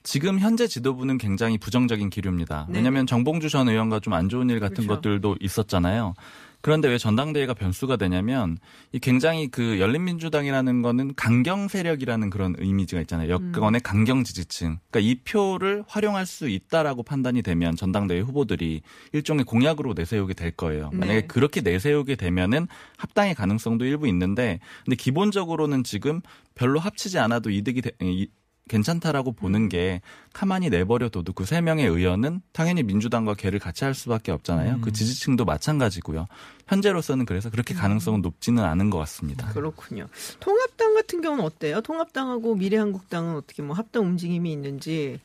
지금 0.07 0.39
현재 0.39 0.69
지도부는 0.69 1.19
굉장히 1.19 1.59
부정적인 1.59 2.11
기류입니다. 2.11 2.67
네. 2.69 2.79
왜냐하면 2.79 3.07
정봉주 3.07 3.49
전 3.49 3.69
의원과 3.69 4.01
좀 4.01 4.15
안 4.15 4.29
좋은 4.29 4.49
일 4.51 4.61
같은 4.61 4.87
그렇죠. 4.87 4.89
것들도 4.95 5.37
있었잖아요. 5.41 6.15
그런데 6.63 6.89
왜 6.89 6.97
전당대회가 6.99 7.55
변수가 7.55 7.97
되냐면 7.97 8.57
이 8.93 8.99
굉장히 8.99 9.49
그 9.49 9.79
열린민주당이라는 9.79 10.83
거는 10.83 11.15
강경 11.15 11.69
세력이라는 11.69 12.31
그런 12.31 12.57
이미지가 12.61 13.01
있잖아요. 13.03 13.29
여권의 13.31 13.83
강경 13.83 14.25
지지층. 14.25 14.79
그러니까 14.91 15.01
이 15.01 15.17
표를 15.23 15.85
활용할 15.87 16.25
수 16.27 16.49
있다라고 16.49 17.03
판단이 17.03 17.43
되면 17.43 17.77
전당대회 17.77 18.21
후보들이 18.21 18.83
일종의 19.13 19.45
공약으로 19.45 19.93
내세우게 19.95 20.35
될 20.35 20.51
거예요. 20.53 20.91
네. 20.93 20.99
만약에 20.99 21.21
그렇게 21.27 21.61
내세우게 21.61 22.17
되면은 22.17 22.67
합당의 22.97 23.35
가능성도 23.35 23.85
일부 23.85 24.09
있는데 24.09 24.59
근데 24.85 24.97
기본적으로는 24.97 25.85
지금 25.85 26.21
별로 26.55 26.79
합치지 26.81 27.19
않아도 27.19 27.51
이득이 27.51 27.83
되- 27.83 27.91
이- 28.03 28.29
괜찮다라고 28.69 29.33
보는 29.33 29.69
게 29.69 30.01
가만히 30.33 30.69
내버려둬도 30.71 31.33
그 31.33 31.47
세 31.47 31.61
명의 31.61 31.87
의원은 31.87 32.41
당연히 32.53 32.83
민주당과 32.83 33.35
개를 33.35 33.61
같이 33.61 33.85
할 33.85 33.95
수밖에 33.95 34.33
없잖아요. 34.33 34.81
그 34.81 34.93
지지층도 34.93 35.45
마찬가지고요. 35.45 36.27
현재로서는 36.67 37.25
그래서 37.25 37.51
그렇게 37.51 37.73
가능성은 37.73 38.21
높지는 38.23 38.65
않은 38.65 38.91
것 38.91 38.99
같습니다. 38.99 39.49
그렇군요. 39.53 40.09
통합당 40.41 40.95
같은 40.95 41.21
경우는 41.21 41.45
어때요? 41.45 41.81
통합당하고 41.83 42.57
미래한국당은 42.57 43.37
어떻게 43.37 43.63
뭐 43.63 43.77
합당 43.77 44.03
움직임이 44.05 44.51
있는지 44.53 45.21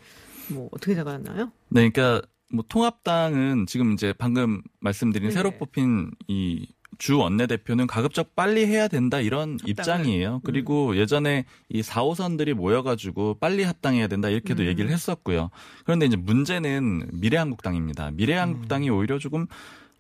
뭐 0.50 0.70
어떻게 0.72 0.94
나가나요? 0.94 1.52
네, 1.70 1.90
그러니까 1.90 2.22
뭐 2.54 2.64
통합당은 2.68 3.66
지금 3.66 3.94
이제 3.94 4.14
방금 4.16 4.62
말씀드린 4.80 5.30
네. 5.30 5.34
새로 5.34 5.50
뽑힌 5.52 6.12
이 6.28 6.68
주 6.98 7.18
원내대표는 7.18 7.88
가급적 7.88 8.36
빨리 8.36 8.66
해야 8.66 8.88
된다 8.88 9.20
이런 9.20 9.58
입장이에요. 9.66 10.42
그리고 10.44 10.96
예전에 10.98 11.46
이 11.70 11.82
4호선들이 11.82 12.54
모여가지고 12.54 13.38
빨리 13.40 13.64
합당해야 13.64 14.08
된다 14.08 14.30
이렇게도 14.30 14.64
음. 14.64 14.68
얘기를 14.68 14.92
했었고요. 14.92 15.50
그런데 15.84 16.06
이제 16.06 16.16
문제는 16.16 17.10
미래한국당입니다. 17.14 18.12
미래한국당이 18.12 18.90
오히려 18.90 19.20
조금 19.20 19.48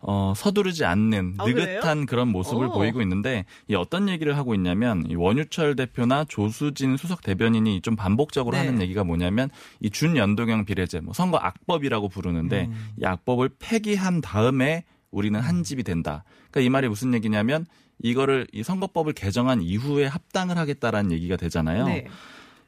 어, 0.04 0.34
서두르지 0.36 0.84
않는 0.84 1.36
아, 1.38 1.46
느긋한 1.46 2.08
그런 2.08 2.28
모습을 2.30 2.68
오. 2.68 2.72
보이고 2.72 3.02
있는데 3.02 3.46
이 3.68 3.76
어떤 3.76 4.10
얘기를 4.10 4.36
하고 4.36 4.56
있냐면 4.56 5.06
이 5.08 5.16
원유철 5.16 5.76
대표나 5.76 6.26
조수진 6.26 6.98
수석 6.98 7.22
대변인이 7.22 7.82
좀 7.82 7.96
반복적으로 7.96 8.58
네. 8.58 8.66
하는 8.66 8.82
얘기가 8.82 9.04
뭐냐면 9.04 9.50
이 9.80 9.90
준연동형 9.90 10.66
비례제 10.66 11.02
뭐 11.02 11.14
선거 11.14 11.38
악법이라고 11.38 12.10
부르는데 12.10 12.70
이 13.00 13.06
악법을 13.06 13.52
폐기한 13.60 14.22
다음에 14.22 14.86
우리는 15.12 15.40
한 15.40 15.64
집이 15.64 15.84
된다. 15.84 16.24
그러니까 16.52 16.62
이 16.62 16.70
말이 16.70 16.88
무슨 16.88 17.14
얘기냐면 17.14 17.66
이거를 18.04 18.48
이 18.52 18.64
선거법을 18.64 19.14
개정한 19.14 19.62
이후에 19.62 20.06
합당을 20.06 20.58
하겠다라는 20.58 21.12
얘기가 21.12 21.38
되잖아요. 21.38 21.86
네. 21.86 22.08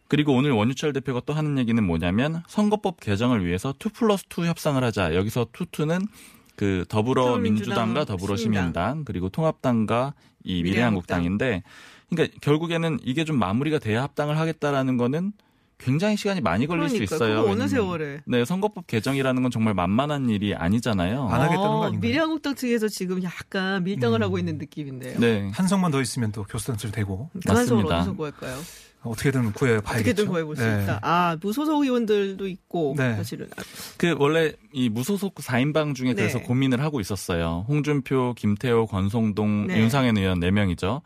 그리고 0.08 0.34
오늘 0.34 0.52
원유철 0.52 0.94
대표가 0.94 1.22
또 1.26 1.34
하는 1.34 1.58
얘기는 1.58 1.82
뭐냐면 1.84 2.44
선거법 2.48 3.00
개정을 3.00 3.46
위해서 3.46 3.74
2 3.84 3.90
플러스 3.90 4.26
2 4.26 4.46
협상을 4.46 4.82
하자. 4.84 5.16
여기서 5.16 5.48
투투는 5.54 6.08
그 6.56 6.86
더불어민주당과 6.88 8.06
더불어민주당, 8.06 8.06
더불어시민당 8.06 9.06
그리고 9.06 9.30
통합당과 9.30 10.14
이 10.44 10.62
미래한국당. 10.62 11.22
미래한국당인데 11.22 11.64
그러니까 12.10 12.38
결국에는 12.42 13.00
이게 13.04 13.26
좀 13.26 13.40
마무리가 13.40 13.80
돼야 13.80 14.04
합당을 14.04 14.38
하겠다라는 14.38 14.98
거는 14.98 15.34
굉장히 15.84 16.18
시간이 16.18 16.42
많이 16.42 16.68
걸릴 16.68 16.90
수 16.90 16.96
그러니까 16.96 17.16
있어요. 17.16 17.42
그거 17.42 17.52
어느 17.52 17.68
세월에. 17.68 18.22
네, 18.26 18.46
선거법 18.46 18.88
개정이라는 18.88 19.42
건 19.42 19.52
정말 19.52 19.74
만만한 19.74 20.30
일이 20.30 20.56
아니잖아요. 20.56 21.28
안 21.28 21.42
하겠다는 21.42 21.68
거 21.68 21.84
아닌가요? 21.84 22.00
미래한국당 22.00 22.56
측에서 22.56 22.88
지금 22.88 23.22
약간 23.24 23.84
밀당을 23.84 24.24
하고 24.24 24.40
있는 24.40 24.58
느낌인데요. 24.58 25.20
네. 25.20 25.50
한 25.54 25.68
석만 25.68 25.92
더 25.92 26.02
있으면 26.02 26.32
또 26.32 26.44
교수단체로 26.44 26.92
되고 26.92 27.30
그한 27.46 27.66
석을 27.66 27.84
맞습니다. 27.84 28.00
어디서 28.00 28.14
구할까요? 28.14 28.58
어떻게든 29.04 29.52
구해 29.52 29.82
봐야겠죠. 29.82 29.92
어떻게든 29.92 30.28
구해볼 30.28 30.56
수 30.56 30.64
네. 30.64 30.84
있다. 30.84 31.00
아 31.02 31.36
무소속 31.42 31.84
의원들도 31.84 32.48
있고 32.48 32.96
네. 32.98 33.16
사실은 33.16 33.50
아, 33.58 33.62
그 33.98 34.16
원래 34.18 34.54
이 34.72 34.88
무소속 34.88 35.36
4인방 35.36 35.94
중에 35.94 36.14
그래서 36.14 36.38
네. 36.40 36.46
고민을 36.46 36.82
하고 36.82 37.02
있었어요. 37.02 37.66
홍준표, 37.68 38.34
김태호, 38.38 38.88
권성동, 38.88 39.68
네. 39.68 39.80
윤상현 39.80 40.18
의원 40.18 40.40
4 40.40 40.52
명이죠. 40.52 41.02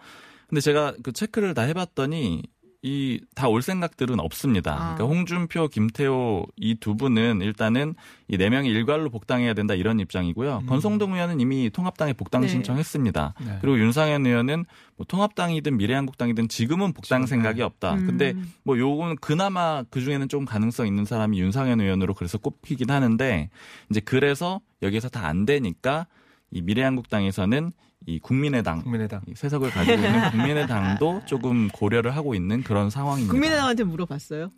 근데 0.47 0.61
제가 0.61 0.93
그 1.03 1.11
체크를 1.11 1.53
다 1.55 1.63
해봤더니 1.63 2.43
이 2.83 3.19
다 3.35 3.47
올 3.49 3.61
생각들은 3.63 4.19
없습니다. 4.19 4.73
아. 4.73 4.95
그러니까 4.95 5.05
홍준표, 5.05 5.67
김태호 5.67 6.45
이 6.57 6.75
두 6.79 6.95
분은 6.95 7.41
일단은 7.41 7.95
이 8.27 8.37
네 8.37 8.49
명이 8.49 8.69
일괄로 8.69 9.09
복당해야 9.09 9.53
된다 9.55 9.73
이런 9.73 9.99
입장이고요. 9.99 10.63
권성동 10.67 11.13
의원은 11.15 11.39
이미 11.41 11.69
통합당에 11.71 12.13
복당 12.13 12.41
네. 12.41 12.47
신청했습니다. 12.47 13.33
네. 13.45 13.57
그리고 13.61 13.79
윤상현 13.79 14.25
의원은 14.27 14.65
뭐 14.95 15.05
통합당이든 15.07 15.75
미래한국당이든 15.77 16.49
지금은 16.49 16.93
복당 16.93 17.25
생각이 17.25 17.61
없다. 17.63 17.95
음. 17.95 18.05
근데 18.05 18.35
뭐 18.63 18.77
요건 18.77 19.15
그나마 19.17 19.83
그 19.89 19.99
중에는 20.01 20.29
좀 20.29 20.45
가능성 20.45 20.85
있는 20.87 21.03
사람이 21.05 21.39
윤상현 21.39 21.81
의원으로 21.81 22.13
그래서 22.13 22.37
꼽히긴 22.37 22.91
하는데 22.91 23.49
이제 23.89 23.99
그래서 24.01 24.61
여기서 24.83 25.09
다 25.09 25.27
안 25.27 25.45
되니까 25.45 26.05
이 26.51 26.61
미래한국당에서는 26.61 27.71
이 28.05 28.19
국민의당 28.19 28.81
국민의당. 28.81 29.21
이 29.27 29.33
세석을 29.35 29.71
가지고 29.71 29.95
있는 29.95 30.31
국민의당도 30.31 31.23
조금 31.25 31.67
고려를 31.69 32.15
하고 32.15 32.35
있는 32.35 32.63
그런 32.63 32.89
상황입니다. 32.89 33.31
국민의당한테 33.31 33.83
물어봤어요. 33.83 34.51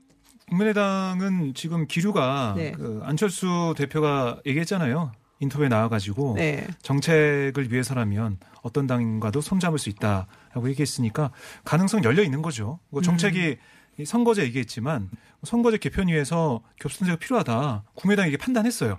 국민의당은 0.49 1.53
지금 1.53 1.87
기류가 1.87 2.55
네. 2.57 2.71
그 2.71 3.01
안철수 3.03 3.73
대표가 3.77 4.39
얘기했잖아요. 4.45 5.11
인터뷰에 5.39 5.69
나와가지고 5.69 6.35
네. 6.35 6.67
정책을 6.81 7.71
위해서라면 7.71 8.37
어떤 8.61 8.87
당과도 8.87 9.41
손잡을 9.41 9.79
수 9.79 9.89
있다라고 9.89 10.69
얘기했으니까 10.69 11.31
가능성 11.63 12.03
열려 12.03 12.23
있는 12.23 12.41
거죠. 12.41 12.79
뭐 12.89 13.01
정책이 13.01 13.57
이 13.99 14.05
선거제 14.05 14.43
얘기했지만 14.43 15.09
선거제 15.43 15.77
개편위에서 15.77 16.61
교수선제가 16.79 17.19
필요하다. 17.19 17.83
국민의당이 17.95 18.29
이게 18.29 18.37
판단했어요. 18.37 18.97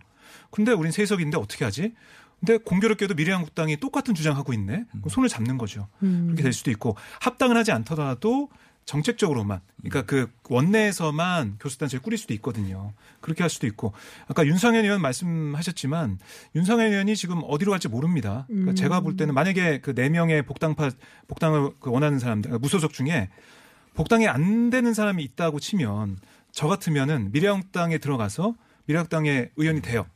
근데 0.51 0.73
우린 0.73 0.93
세석인데 0.93 1.37
어떻게 1.37 1.65
하지? 1.65 1.95
근데 2.41 2.57
공교롭게도 2.57 3.15
미래한국당이 3.15 3.77
똑같은 3.77 4.15
주장하고 4.15 4.53
있네. 4.55 4.85
그럼 4.91 5.09
손을 5.09 5.29
잡는 5.29 5.59
거죠. 5.59 5.89
음. 6.03 6.25
그렇게 6.27 6.43
될 6.43 6.53
수도 6.53 6.71
있고 6.71 6.97
합당을 7.21 7.57
하지 7.57 7.71
않더라도 7.73 8.49
정책적으로만 8.87 9.61
그러니까 9.85 10.03
그 10.03 10.29
원내에서만 10.49 11.59
교수단체를 11.61 12.03
꾸릴 12.03 12.19
수도 12.19 12.35
있거든요. 12.35 12.93
그렇게 13.21 13.43
할 13.43 13.51
수도 13.51 13.67
있고 13.69 13.93
아까 14.27 14.45
윤상현 14.45 14.85
의원 14.85 15.01
말씀하셨지만 15.03 16.19
윤상현 16.57 16.91
의원이 16.91 17.15
지금 17.15 17.43
어디로 17.45 17.71
갈지 17.71 17.89
모릅니다. 17.89 18.47
그러니까 18.49 18.75
제가 18.75 19.01
볼 19.01 19.17
때는 19.17 19.35
만약에 19.35 19.81
그 19.81 19.95
네 19.95 20.09
명의 20.09 20.43
복당파 20.43 20.91
복당을 21.29 21.71
그 21.79 21.91
원하는 21.91 22.19
사람들 22.19 22.49
그러니까 22.49 22.63
무소속 22.65 22.93
중에 22.93 23.29
복당이 23.95 24.27
안 24.27 24.71
되는 24.71 24.95
사람이 24.95 25.23
있다고 25.23 25.61
치면 25.61 26.19
저 26.53 26.67
같으면은 26.67 27.31
미래한국당에 27.33 27.99
들어가서 27.99 28.55
미래한국당의 28.87 29.51
의원이 29.57 29.83
돼요. 29.83 30.07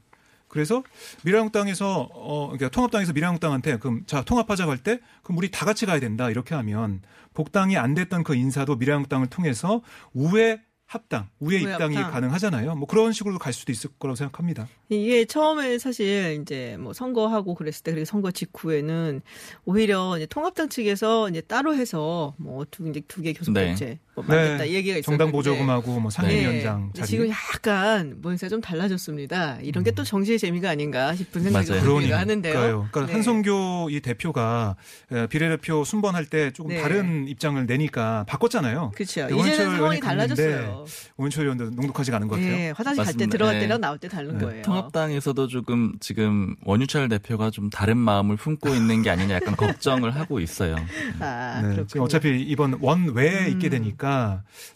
그래서 0.54 0.84
미래한국당에서 1.24 2.08
어 2.12 2.46
그러니까 2.46 2.68
통합당에서 2.70 3.12
미래한국당한테 3.12 3.78
그럼 3.78 4.04
자 4.06 4.22
통합하자고 4.22 4.70
할 4.70 4.78
때 4.84 5.00
그럼 5.24 5.38
우리 5.38 5.50
다 5.50 5.66
같이 5.66 5.84
가야 5.84 5.98
된다 5.98 6.30
이렇게 6.30 6.54
하면 6.54 7.02
복당이 7.34 7.76
안 7.76 7.94
됐던 7.94 8.22
그 8.22 8.34
인사도 8.36 8.76
미래한국당을 8.76 9.26
통해서 9.28 9.82
우회 10.12 10.60
합당, 10.86 11.28
우회 11.40 11.56
입당이 11.56 11.96
합당. 11.96 12.12
가능하잖아요. 12.12 12.76
뭐 12.76 12.86
그런 12.86 13.10
식으로 13.12 13.38
갈 13.38 13.52
수도 13.54 13.72
있을 13.72 13.90
거라고 13.98 14.14
생각합니다. 14.16 14.68
이게 14.90 15.24
처음에 15.24 15.78
사실 15.78 16.38
이제 16.42 16.76
뭐 16.78 16.92
선거하고 16.92 17.54
그랬을 17.54 17.82
때 17.82 17.90
그리고 17.92 18.04
선거 18.04 18.30
직후에는 18.30 19.22
오히려 19.64 20.16
이제 20.18 20.26
통합당 20.26 20.68
측에서 20.68 21.30
이제 21.30 21.40
따로 21.40 21.74
해서 21.74 22.34
뭐두 22.36 22.86
이제 22.88 23.00
두개 23.08 23.32
교섭단체 23.32 23.98
뭐 24.14 24.24
만들다 24.26 24.64
이 24.64 24.74
얘기가 24.74 24.98
있었는데 24.98 25.02
정당 25.02 25.32
보조금하고 25.32 25.98
뭐 26.00 26.10
상임위원장 26.10 26.90
네. 26.94 27.00
자리. 27.00 27.08
지금 27.08 27.28
약간 27.30 28.16
모양새가 28.20 28.48
좀 28.50 28.60
달라졌습니다. 28.60 29.58
이런 29.62 29.82
게 29.82 29.94
또 29.94 30.02
정치의 30.02 30.40
재미가 30.40 30.70
아닌가 30.70 31.14
싶은 31.14 31.42
생각이. 31.44 31.66
들기도 31.66 32.16
하는데요. 32.16 32.52
음. 32.52 32.58
그러니까요. 32.58 32.88
그러니까 32.90 33.06
네. 33.06 33.12
한성교 33.12 33.88
이 33.90 34.00
대표가 34.00 34.74
에, 35.12 35.26
비례대표 35.28 35.84
순번할 35.84 36.26
때 36.26 36.50
조금 36.50 36.74
네. 36.74 36.82
다른 36.82 37.28
입장을 37.28 37.64
내니까 37.64 38.24
바꿨잖아요. 38.28 38.90
그렇죠. 38.96 39.20
네, 39.20 39.26
이제는 39.26 39.38
원철 39.38 39.76
상황이 39.76 40.00
달라졌어요. 40.00 40.84
오은철 41.16 41.44
의원도 41.44 41.70
녹록하지가 41.70 42.16
않은 42.16 42.26
것 42.26 42.34
같아요. 42.36 42.50
네, 42.56 42.70
화장실 42.76 43.04
갈 43.04 43.14
때. 43.14 43.26
들어갈 43.28 43.54
네. 43.54 43.60
때랑 43.60 43.80
나올 43.80 43.98
때 43.98 44.08
다른 44.08 44.36
네. 44.36 44.44
거예요. 44.44 44.62
통합당에서도 44.62 45.46
조금 45.46 45.92
지금 46.00 46.56
원유철 46.64 47.08
대표가 47.08 47.50
좀 47.50 47.70
다른 47.70 47.96
마음을 47.96 48.36
품고 48.36 48.70
있는 48.70 49.02
게 49.02 49.10
아니냐 49.10 49.36
약간 49.36 49.54
걱정을 49.54 50.14
하고 50.16 50.40
있어요. 50.40 50.74
아, 51.20 51.62
네. 51.62 51.84
지금 51.86 52.02
어차피 52.02 52.40
이번 52.42 52.78
원외에 52.80 53.46
음. 53.46 53.52
있게 53.52 53.68
되니까 53.68 54.03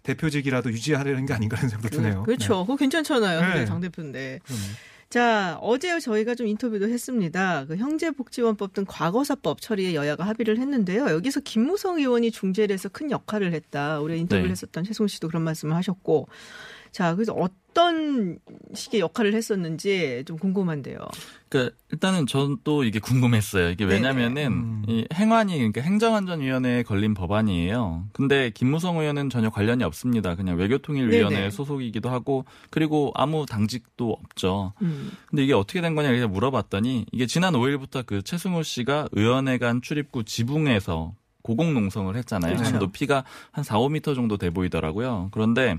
대표직이라도 0.03 0.71
유지하려는 0.71 1.27
게 1.27 1.35
아닌가라는 1.35 1.69
생각도 1.69 1.97
드네요. 1.97 2.23
그렇죠. 2.25 2.63
그거 2.63 2.77
괜찮잖아요. 2.77 3.55
네. 3.55 3.65
당 3.65 3.81
대표인데. 3.81 4.41
그럼요. 4.45 4.63
자, 5.11 5.59
어제 5.63 5.99
저희가 6.01 6.35
좀 6.35 6.47
인터뷰도 6.47 6.89
했습니다. 6.89 7.65
그 7.67 7.77
형제복지원법 7.77 8.75
등 8.75 8.85
과거사법 8.87 9.63
처리에 9.63 9.95
여야가 9.95 10.27
합의를 10.27 10.59
했는데요. 10.59 11.09
여기서 11.09 11.41
김무성 11.41 11.99
의원이 11.99 12.31
중재를 12.31 12.75
해서 12.75 12.91
큰 12.91 13.11
역할을 13.11 13.55
했다. 13.55 14.01
우리 14.01 14.19
인터뷰를 14.19 14.49
네. 14.49 14.51
했었던 14.51 14.85
최송 14.85 15.07
씨도 15.07 15.29
그런 15.29 15.43
말씀을 15.45 15.75
하셨고. 15.77 16.29
자, 16.93 17.15
그래서 17.15 17.33
어떤 17.33 18.39
식의 18.75 19.01
역할을 19.01 19.35
했었는지 19.35 20.25
좀 20.27 20.37
궁금한데요. 20.37 20.99
그러니까 21.49 21.77
일단은 21.93 22.27
전 22.27 22.59
또 22.65 22.83
이게 22.85 22.99
궁금했어요. 22.99 23.71
이게 23.71 23.85
왜냐면은 23.85 24.47
음. 24.53 24.83
이 24.89 25.07
행안위 25.15 25.57
그러니까 25.57 25.81
행정안전위원회에 25.83 26.83
걸린 26.83 27.15
법안이에요. 27.15 28.09
근데 28.13 28.51
김무성 28.51 28.99
의원은 28.99 29.31
전혀 29.31 29.49
관련이 29.49 29.85
없습니다. 29.85 30.35
그냥 30.35 30.57
외교통일위원회 30.59 31.37
네네. 31.37 31.51
소속이기도 31.51 32.11
하고 32.11 32.45
그리고 32.71 33.13
아무 33.15 33.47
당직도 33.47 34.11
없죠. 34.11 34.73
음. 34.83 35.11
근데 35.27 35.45
이게 35.45 35.55
어떻게 35.55 35.81
된 35.81 35.95
거냐 35.95 36.11
이렇게 36.11 36.27
물어봤더니 36.27 37.07
이게 37.13 37.27
지난 37.27 37.55
5일부터 37.55 38.05
그 38.05 38.23
최승호 38.23 38.63
씨가 38.63 39.09
의원회관 39.13 39.81
출입구 39.83 40.25
지붕에서 40.25 41.15
고공 41.49 41.73
농성을 41.73 42.15
했잖아요. 42.15 42.57
그렇죠. 42.59 42.77
높이가 42.77 43.25
한 43.53 43.65
4, 43.65 43.79
5미터 43.79 44.15
정도 44.15 44.37
돼 44.37 44.51
보이더라고요. 44.51 45.29
그런데 45.33 45.77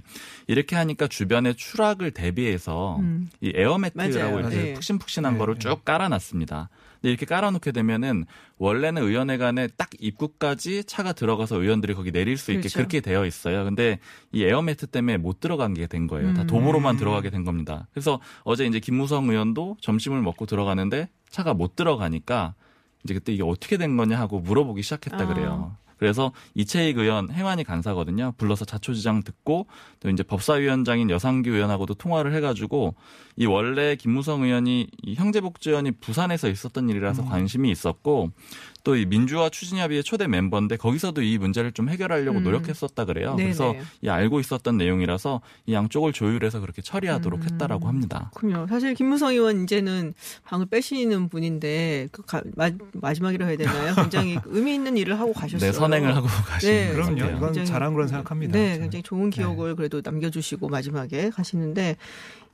이렇게 0.47 0.75
하니까 0.75 1.05
주변에 1.05 1.53
추락을 1.53 2.09
대비해서 2.09 2.97
음. 3.01 3.29
이 3.39 3.53
에어매트라고. 3.55 4.39
이렇게 4.39 4.55
네. 4.55 4.73
푹신푹신한 4.73 5.33
네, 5.33 5.37
거를 5.37 5.53
네. 5.53 5.59
쭉 5.59 5.85
깔아놨습니다. 5.85 6.69
근데 6.95 7.09
이렇게 7.11 7.27
깔아놓게 7.27 7.71
되면은 7.71 8.25
원래는 8.57 9.03
의원회관에 9.03 9.67
딱 9.77 9.89
입구까지 9.99 10.85
차가 10.85 11.13
들어가서 11.13 11.61
의원들이 11.61 11.93
거기 11.93 12.11
내릴 12.11 12.35
수 12.37 12.51
있게 12.51 12.61
그렇죠. 12.61 12.77
그렇게 12.79 12.99
되어 12.99 13.25
있어요. 13.27 13.63
근데 13.63 13.99
이 14.31 14.43
에어매트 14.43 14.87
때문에 14.87 15.17
못 15.17 15.39
들어간 15.39 15.75
게 15.75 15.85
된 15.85 16.07
거예요. 16.07 16.33
다 16.33 16.41
음. 16.41 16.47
도보로만 16.47 16.97
들어가게 16.97 17.29
된 17.29 17.43
겁니다. 17.45 17.87
그래서 17.93 18.19
어제 18.43 18.65
이제 18.65 18.79
김무성 18.79 19.29
의원도 19.29 19.77
점심을 19.81 20.21
먹고 20.21 20.45
들어가는데 20.47 21.09
차가 21.29 21.53
못 21.53 21.75
들어가니까 21.75 22.55
이제 23.03 23.13
그때 23.13 23.33
이게 23.33 23.43
어떻게 23.43 23.77
된 23.77 23.97
거냐 23.97 24.19
하고 24.19 24.39
물어보기 24.39 24.81
시작했다 24.81 25.23
아. 25.23 25.25
그래요. 25.27 25.75
그래서 25.99 26.31
이채익 26.55 26.97
의원 26.97 27.29
행안위 27.29 27.65
간사거든요. 27.65 28.33
불러서 28.37 28.63
자초지종 28.63 29.23
듣고 29.23 29.67
또 29.99 30.09
이제 30.09 30.23
법사위원장인 30.23 31.09
여상규 31.09 31.49
의원하고도 31.49 31.95
통화를 31.95 32.33
해가지고 32.35 32.95
이 33.35 33.45
원래 33.45 33.97
김무성 33.97 34.43
의원이 34.43 34.87
이 35.03 35.15
형제복지원이 35.15 35.91
부산에서 35.99 36.47
있었던 36.47 36.87
일이라서 36.87 37.25
관심이 37.25 37.69
있었고 37.69 38.31
또 38.89 38.95
이 38.97 39.05
민주화 39.05 39.49
추진협의회 39.49 40.01
초대 40.01 40.27
멤버인데 40.27 40.75
거기서도 40.77 41.21
이 41.21 41.37
문제를 41.37 41.71
좀 41.73 41.89
해결하려고 41.89 42.39
음. 42.39 42.43
노력했었다 42.43 43.05
그래요. 43.05 43.35
네네. 43.35 43.43
그래서 43.43 43.75
이 44.01 44.09
알고 44.09 44.39
있었던 44.39 44.77
내용이라서 44.77 45.41
이 45.67 45.73
양쪽을 45.73 46.11
조율해서 46.11 46.59
그렇게 46.59 46.81
처리하도록 46.81 47.39
음. 47.41 47.43
했다라고 47.45 47.87
합니다. 47.87 48.31
그렇군요. 48.33 48.65
사실 48.67 48.95
김무성 48.95 49.29
의원 49.31 49.63
이제는 49.63 50.13
방을 50.45 50.65
빼시는 50.65 51.29
분인데 51.29 52.07
그 52.11 52.23
가, 52.23 52.41
마, 52.55 52.71
마지막이라 52.93 53.45
해야 53.45 53.57
되나요? 53.57 53.93
굉장히 53.95 54.39
의미 54.47 54.73
있는 54.73 54.97
일을 54.97 55.19
하고 55.19 55.33
가셨어요. 55.33 55.71
네, 55.71 55.77
선행을 55.77 56.15
하고 56.15 56.27
네, 56.61 56.87
것 56.87 56.93
그럼요. 56.93 57.15
같아요. 57.15 57.35
이건 57.37 57.41
굉장히- 57.49 57.67
잘한 57.67 57.93
거라 57.93 58.07
생각합니다. 58.07 58.53
네, 58.57 58.69
저는. 58.69 58.81
굉장히 58.81 59.03
좋은 59.03 59.29
기억을 59.29 59.75
그래도 59.75 60.01
남겨주시고 60.03 60.67
마지막에 60.69 61.29
가시는데 61.29 61.95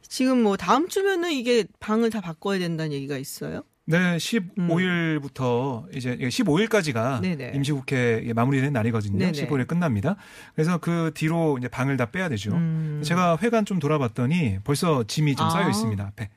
지금 0.07 0.43
뭐 0.43 0.57
다음 0.57 0.89
주면은 0.89 1.31
이게 1.31 1.63
방을 1.79 2.09
다 2.09 2.19
바꿔야 2.21 2.59
된다는 2.59 2.91
얘기가 2.91 3.17
있어요. 3.17 3.63
네, 3.87 4.17
15일부터 4.17 5.95
이제 5.95 6.15
15일까지가 6.17 7.17
음. 7.17 7.21
네네. 7.21 7.51
임시국회 7.55 8.31
마무리되는 8.33 8.73
날이거든요. 8.73 9.19
네네. 9.19 9.31
15일에 9.31 9.67
끝납니다. 9.67 10.15
그래서 10.55 10.79
그 10.79 11.11
뒤로 11.13 11.57
이제 11.59 11.67
방을 11.67 11.95
다 11.95 12.07
빼야 12.07 12.27
되죠. 12.29 12.51
음. 12.53 13.01
제가 13.03 13.37
회관 13.41 13.65
좀 13.65 13.79
돌아봤더니 13.79 14.59
벌써 14.63 15.03
짐이 15.03 15.35
좀 15.35 15.45
아. 15.45 15.49
쌓여 15.51 15.69
있습니다. 15.69 16.03
앞에 16.03 16.29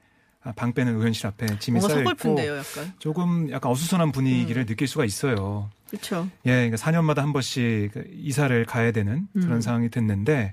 아, 0.42 0.52
방 0.52 0.72
빼는 0.72 0.96
의원실 0.96 1.26
앞에 1.26 1.58
짐이 1.58 1.80
쌓여 1.80 2.00
있고 2.00 2.38
약간. 2.38 2.92
조금 2.98 3.50
약간 3.50 3.72
어수선한 3.72 4.12
분위기를 4.12 4.64
음. 4.64 4.66
느낄 4.66 4.86
수가 4.86 5.06
있어요. 5.06 5.70
그렇죠. 5.88 6.28
예, 6.44 6.68
그러니까 6.68 6.76
4년마다 6.76 7.18
한 7.18 7.32
번씩 7.32 7.92
그 7.92 8.04
이사를 8.12 8.64
가야 8.66 8.92
되는 8.92 9.26
그런 9.32 9.52
음. 9.52 9.60
상황이 9.62 9.88
됐는데 9.88 10.52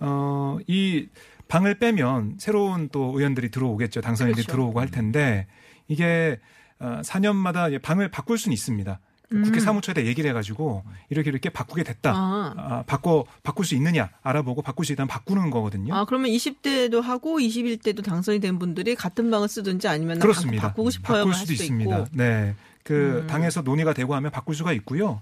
어, 0.00 0.58
이 0.66 1.08
방을 1.48 1.78
빼면 1.78 2.34
새로운 2.38 2.90
또 2.90 3.18
의원들이 3.18 3.50
들어오겠죠. 3.50 4.02
당선인들이 4.02 4.44
그렇죠. 4.44 4.52
들어오고 4.52 4.80
할 4.80 4.90
텐데 4.90 5.46
이게 5.88 6.38
어, 6.78 7.00
4년마다 7.02 7.80
방을 7.82 8.10
바꿀 8.10 8.38
수는 8.38 8.52
있습니다. 8.52 9.00
그 9.30 9.42
국회 9.42 9.58
음. 9.58 9.60
사무처에다 9.60 10.04
얘기를 10.06 10.30
해가지고 10.30 10.84
이렇게 11.10 11.28
이렇게 11.28 11.50
바꾸게 11.50 11.82
됐다. 11.82 12.12
아. 12.14 12.54
아, 12.56 12.82
바꿔 12.86 13.26
바꿀 13.42 13.66
수 13.66 13.74
있느냐 13.74 14.08
알아보고 14.22 14.62
바꿀 14.62 14.86
수 14.86 14.92
있다면 14.92 15.08
바꾸는 15.08 15.50
거거든요. 15.50 15.94
아, 15.94 16.06
그러면 16.06 16.30
20대도 16.30 17.02
하고 17.02 17.38
21대도 17.38 18.02
당선이 18.02 18.40
된 18.40 18.58
분들이 18.58 18.94
같은 18.94 19.30
방을 19.30 19.48
쓰든지 19.48 19.86
아니면 19.86 20.18
그렇습니다. 20.18 20.68
바꾸고 20.68 20.90
싶어요 20.90 21.18
바꿀 21.18 21.32
할 21.32 21.40
수도 21.40 21.52
수도 21.52 21.62
있습니다. 21.64 21.98
있고. 21.98 22.08
네. 22.12 22.54
그 22.84 23.20
음. 23.22 23.26
당에서 23.26 23.60
논의가 23.60 23.92
되고 23.92 24.14
하면 24.14 24.30
바꿀 24.30 24.54
수가 24.54 24.72
있고요. 24.72 25.20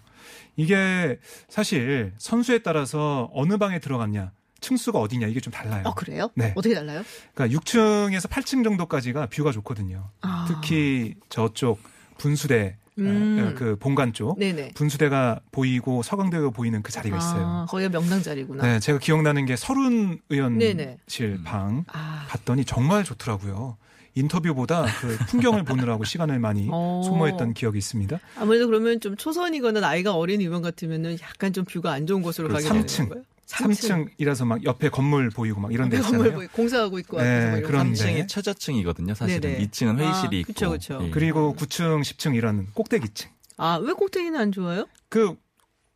이게 0.55 1.19
사실 1.49 2.13
선수에 2.17 2.61
따라서 2.61 3.29
어느 3.35 3.57
방에 3.59 3.81
들어갔냐, 3.81 4.31
층수가 4.67 4.99
어디냐 4.99 5.29
이게 5.29 5.39
좀 5.41 5.53
달라요. 5.53 5.83
어, 5.87 5.95
그래요? 5.95 6.29
네. 6.35 6.53
어떻게 6.57 6.75
달라요? 6.75 7.05
그러니까 7.35 7.57
6층에서 7.61 8.29
8층 8.29 8.65
정도까지가 8.65 9.27
뷰가 9.27 9.53
좋거든요. 9.53 10.11
아. 10.23 10.45
특히 10.49 11.15
저쪽 11.29 11.79
분수대 12.19 12.77
음. 12.99 13.39
에, 13.39 13.55
그 13.55 13.77
본관 13.79 14.13
쪽 14.13 14.39
네네. 14.41 14.73
분수대가 14.75 15.39
보이고 15.53 16.03
서강대가 16.03 16.51
보이는 16.51 16.83
그 16.83 16.91
자리가 16.91 17.17
있어요. 17.17 17.45
아, 17.47 17.67
거기가 17.69 17.91
명당 17.91 18.23
자리구나. 18.23 18.65
네, 18.65 18.81
제가 18.81 18.99
기억나는 18.99 19.47
게 19.47 19.55
서른. 19.55 20.19
의원실 20.31 21.43
방 21.45 21.85
아. 21.93 22.27
봤더니 22.29 22.65
정말 22.65 23.05
좋더라고요. 23.05 23.77
인터뷰보다 24.15 24.87
그 25.01 25.17
풍경을 25.29 25.63
보느라고 25.65 26.05
시간을 26.05 26.39
많이 26.41 26.69
어. 26.73 27.03
소모했던 27.05 27.53
기억이 27.55 27.79
있습니다. 27.79 28.19
아무래도 28.39 28.67
그러면 28.67 28.99
좀 28.99 29.15
초선이거나 29.17 29.81
나이가 29.81 30.15
어린 30.15 30.41
의원 30.41 30.63
같으면은 30.63 31.19
약간 31.21 31.53
좀 31.53 31.65
뷰가 31.67 31.93
안 31.93 32.07
좋은 32.07 32.23
곳으로 32.23 32.49
가게 32.49 32.65
되는 32.67 32.83
3층. 32.87 33.09
거예요. 33.11 33.25
3층이라서 33.47 34.45
막 34.47 34.65
옆에 34.65 34.89
건물 34.89 35.31
보이고 35.31 35.61
막 35.61 35.73
이런 35.73 35.89
데 35.89 35.99
건물 36.01 36.27
있잖아요. 36.27 36.39
보이- 36.39 36.49
공사하고 36.53 36.99
있고 36.99 37.19
네. 37.23 37.63
거. 37.63 37.69
3층이 37.69 38.29
최저층이거든요. 38.29 39.15
사실은 39.15 39.41
네네. 39.53 39.67
2층은 39.67 39.99
회의실이 39.99 40.37
아, 40.37 40.41
있고. 40.41 40.53
그쵸, 40.53 40.71
그쵸. 40.71 41.01
예. 41.03 41.11
그리고 41.11 41.55
9층, 41.57 42.01
10층 42.03 42.35
이런 42.35 42.67
꼭대기층. 42.75 43.31
아, 43.57 43.79
왜 43.83 43.93
꼭대기는 43.93 44.39
안 44.39 44.53
좋아요? 44.53 44.87
그 45.09 45.35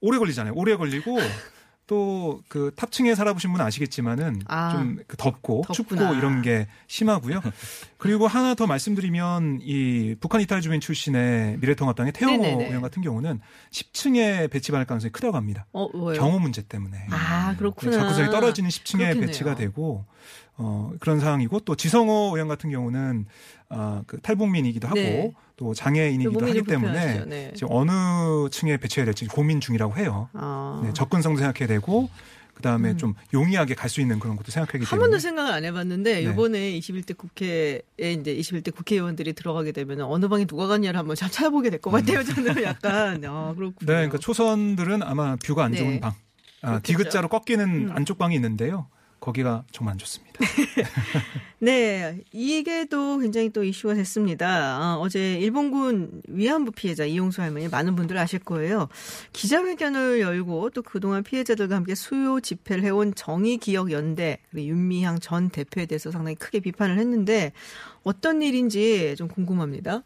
오래 0.01 0.19
걸리잖아요. 0.19 0.55
오래 0.57 0.77
걸리고 0.77 1.19
또 1.91 2.41
그 2.49 2.71
탑층에 2.77 3.17
살아보신 3.17 3.51
분은 3.51 3.65
아시겠지만은 3.67 4.43
아, 4.47 4.73
좀그 4.73 5.17
덥고 5.17 5.65
덥구나. 5.67 6.01
춥고 6.03 6.15
이런 6.19 6.41
게 6.43 6.69
심하고요. 6.87 7.41
그리고 7.99 8.29
하나 8.29 8.55
더 8.55 8.69
말씀드리면 8.69 9.59
이 9.63 10.15
북한 10.21 10.41
이탈 10.41 10.61
주민 10.61 10.81
출신의 10.81 11.59
미래통합당의 11.59 12.13
태영호. 12.13 12.45
의원 12.63 12.81
같은 12.81 13.03
경우는 13.03 13.41
10층에 13.73 14.51
배치받을 14.51 14.87
가능성이 14.87 15.11
크다고 15.11 15.37
합니다. 15.37 15.67
어, 15.73 15.87
왜요? 15.93 16.19
경호 16.21 16.39
문제 16.39 16.63
때문에. 16.63 17.07
아, 17.11 17.57
그렇구나. 17.57 17.91
접근성이 17.93 18.31
떨어지는 18.31 18.71
10층에 18.71 18.99
그렇겠네요. 18.99 19.27
배치가 19.27 19.55
되고 19.57 20.05
어, 20.57 20.93
그런 21.01 21.19
상황이고 21.19 21.61
또 21.61 21.75
지성호 21.75 22.33
의원 22.35 22.47
같은 22.47 22.71
경우는 22.71 23.27
아, 23.71 24.03
그 24.07 24.21
탈북민이기도 24.21 24.87
하고 24.89 24.97
네. 24.97 25.33
또 25.57 25.73
장애인이기도 25.75 26.33
몸이 26.33 26.47
하기 26.49 26.59
좀 26.59 26.67
때문에. 26.67 27.25
네. 27.27 27.53
지금 27.55 27.69
어느 27.73 27.91
층에 28.51 28.77
배치해야 28.77 29.05
될지 29.05 29.27
고민 29.27 29.61
중이라고 29.61 29.97
해요. 29.97 30.29
아. 30.33 30.83
네, 30.85 30.93
접근성도 30.93 31.39
생각해야 31.39 31.69
되고 31.69 32.11
그다음에 32.55 32.91
음. 32.91 32.99
좀 32.99 33.15
용이하게 33.33 33.75
갈 33.75 33.89
수 33.89 34.01
있는 34.01 34.19
그런 34.19 34.37
것도 34.37 34.51
생각하기 34.51 34.85
한 34.85 34.91
때문에 34.91 35.05
번도 35.05 35.19
생각을 35.19 35.53
안 35.53 35.65
해봤는데 35.65 36.15
네. 36.15 36.23
이번에 36.23 36.79
21대 36.79 37.17
국회에 37.17 37.81
이제 37.99 38.35
21대 38.37 38.75
국회의원들이 38.75 39.33
들어가게 39.35 39.73
되면 39.73 40.01
어느 40.03 40.29
방에 40.29 40.45
누가 40.45 40.67
갔냐를 40.67 40.99
한번 40.99 41.17
참 41.17 41.31
찾아보게 41.31 41.71
될 41.71 41.81
것 41.81 41.91
같아요. 41.91 42.23
저는 42.25 42.63
약간 42.65 43.25
아 43.25 43.55
그렇군요. 43.55 43.75
네, 43.81 43.87
그러니까 43.87 44.19
초선들은 44.19 45.03
아마 45.05 45.37
뷰가 45.37 45.65
안 45.65 45.75
좋은 45.75 45.91
네. 45.93 46.01
방. 46.01 46.13
아. 46.63 46.81
디귿자로 46.81 47.29
꺾이는 47.29 47.65
음. 47.91 47.93
안쪽 47.97 48.19
방이 48.19 48.35
있는데요. 48.35 48.89
거기가 49.21 49.65
정말 49.71 49.93
안 49.93 49.99
좋습니다. 49.99 50.41
네, 51.59 52.21
이게 52.33 52.87
또 52.87 53.19
굉장히 53.19 53.51
또 53.51 53.63
이슈가 53.63 53.95
됐습니다. 53.95 54.99
어, 54.99 55.09
제 55.11 55.35
일본군 55.35 56.23
위안부 56.29 56.73
피해자 56.73 57.05
이용수 57.05 57.43
할머니 57.43 57.69
많은 57.69 57.97
분들 57.97 58.17
아실 58.17 58.39
거예요. 58.39 58.89
기자회견을 59.35 60.21
열고 60.21 60.71
또 60.71 60.81
그동안 60.83 61.23
피해자들과 61.23 61.77
함께 61.77 61.95
수요 61.95 62.41
집회를 62.41 62.83
해온 62.83 63.15
정의기억연대 63.15 64.39
그리고 64.51 64.69
윤미향 64.69 65.21
전 65.21 65.51
대표에 65.51 65.85
대해서 65.85 66.11
상당히 66.11 66.35
크게 66.37 66.61
비판을 66.61 66.99
했는데 66.99 67.53
어떤 68.03 68.41
일인지 68.41 69.15
좀 69.19 69.29
궁금합니다. 69.29 70.03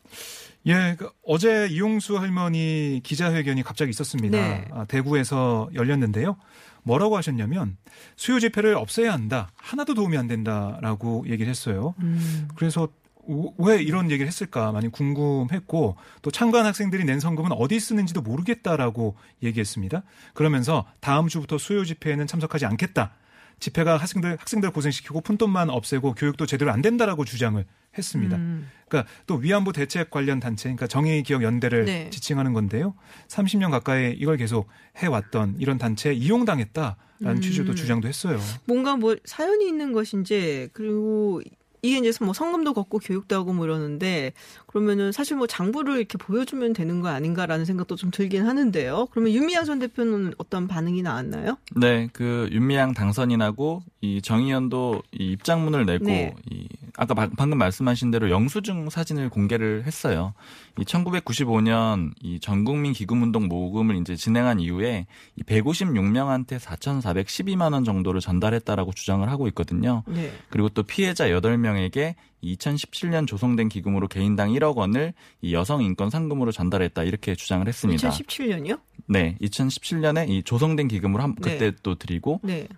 예, 0.66 0.96
그 0.98 1.11
어제 1.24 1.68
이용수 1.70 2.16
할머니 2.16 3.00
기자회견이 3.05 3.62
갑자기 3.62 3.90
있었습니다. 3.90 4.37
네. 4.37 4.64
아, 4.72 4.85
대구에서 4.87 5.68
열렸는데요. 5.74 6.37
뭐라고 6.85 7.16
하셨냐면 7.16 7.77
수요 8.16 8.38
집회를 8.38 8.77
없애야 8.77 9.12
한다. 9.12 9.49
하나도 9.57 9.94
도움이 9.94 10.16
안 10.16 10.27
된다라고 10.29 11.25
얘기를 11.29 11.51
했어요. 11.51 11.94
음. 12.01 12.49
그래서 12.55 12.88
우- 13.27 13.53
왜 13.59 13.83
이런 13.83 14.11
얘기를 14.11 14.27
했을까 14.27 14.70
많이 14.70 14.88
궁금했고 14.90 15.97
또 16.23 16.31
참가한 16.31 16.66
학생들이 16.66 17.05
낸 17.05 17.20
성금은 17.20 17.53
어디 17.53 17.81
쓰는지도 17.81 18.20
모르겠다라고 18.20 19.16
얘기했습니다. 19.42 20.03
그러면서 20.35 20.85
다음 21.01 21.29
주부터 21.29 21.57
수요 21.59 21.85
집회에는 21.85 22.27
참석하지 22.27 22.66
않겠다. 22.66 23.12
집회가 23.61 23.97
학생들 23.97 24.37
학생들 24.38 24.71
고생시키고 24.71 25.21
푼돈만 25.21 25.71
없애고 25.71 26.14
교육도 26.14 26.47
제대로 26.47 26.73
안 26.73 26.83
된다라고 26.83 27.25
주장을 27.25 27.64
했습니다. 27.97 28.37
음. 28.37 28.71
그러니까 28.88 29.11
또 29.27 29.37
위안부 29.37 29.73
대책 29.73 30.11
관련 30.11 30.40
단체, 30.40 30.64
그러니까 30.64 30.87
정의 30.87 31.23
기억 31.23 31.43
연대를 31.43 31.85
네. 31.85 32.11
지칭하는 32.11 32.53
건데요. 32.53 32.95
30년 33.29 33.71
가까이 33.71 34.12
이걸 34.12 34.37
계속 34.37 34.69
해왔던 34.97 35.57
이런 35.59 35.79
단체에 35.79 36.12
이용당했다라는 36.12 36.97
음. 37.23 37.40
취지로 37.40 37.64
또 37.67 37.75
주장도 37.75 38.09
했어요. 38.09 38.38
뭔가 38.67 38.97
뭐 38.97 39.17
사연이 39.25 39.67
있는 39.67 39.93
것인지 39.93 40.69
그리고 40.73 41.40
이게 41.85 41.99
이제 41.99 42.12
뭐 42.25 42.33
성금도 42.33 42.73
걷고 42.73 42.99
교육도 42.99 43.37
하고 43.37 43.53
뭐 43.53 43.66
이러는데 43.66 44.33
그러면은 44.66 45.12
사실 45.12 45.37
뭐 45.37 45.47
장부를 45.47 45.99
이렇게 45.99 46.16
보여주면 46.16 46.73
되는 46.73 47.01
거 47.01 47.09
아닌가라는 47.09 47.66
생각도 47.66 47.97
좀 47.97 48.11
들긴 48.11 48.47
하는데요. 48.47 49.09
그러면 49.11 49.33
윤미향 49.33 49.66
전 49.66 49.79
대표는 49.79 50.33
어떤 50.38 50.66
반응이 50.66 51.03
나왔나요? 51.03 51.59
네, 51.77 52.09
그 52.14 52.49
윤미향 52.51 52.94
당선인하고 52.94 53.83
이 54.05 54.21
정의연도 54.21 55.03
이 55.12 55.33
입장문을 55.33 55.87
내고 55.87 56.05
네. 56.05 56.35
이 56.51 56.69
아까 56.97 57.14
바- 57.14 57.31
방금 57.38 57.57
말씀하신 57.57 58.11
대로 58.11 58.29
영수증 58.29 58.90
사진을 58.90 59.31
공개를 59.31 59.85
했어요. 59.87 60.35
이 60.79 60.85
1995년 60.85 62.12
이 62.23 62.38
전국민 62.38 62.93
기금운동 62.93 63.49
모금을 63.49 63.97
이제 63.97 64.14
진행한 64.14 64.61
이후에 64.61 65.07
이 65.37 65.43
156명한테 65.43 66.59
4,412만 66.59 67.73
원 67.73 67.85
정도를 67.85 68.21
전달했다라고 68.21 68.93
주장을 68.93 69.27
하고 69.31 69.49
있거든요. 69.49 70.03
네. 70.07 70.31
그리고 70.51 70.69
또 70.69 70.83
피해자 70.83 71.29
8명에게 71.29 72.14
2017년 72.43 73.27
조성된 73.27 73.71
기금으로 73.71 74.07
개인당 74.07 74.51
1억 74.51 74.77
원을 74.77 75.14
이 75.40 75.55
여성 75.55 75.83
인권 75.83 76.11
상금으로 76.11 76.53
전달했다 76.53 77.05
이렇게 77.05 77.35
주장을 77.35 77.67
했습니다. 77.67 78.11
2017년이요? 78.11 78.79
네, 79.07 79.37
2017년에 79.40 80.29
이 80.29 80.43
조성된 80.43 80.88
기금으로 80.88 81.23
한 81.23 81.35
네. 81.37 81.53
그때 81.53 81.73
또 81.83 81.95
드리고 81.95 82.40
네. 82.43 82.69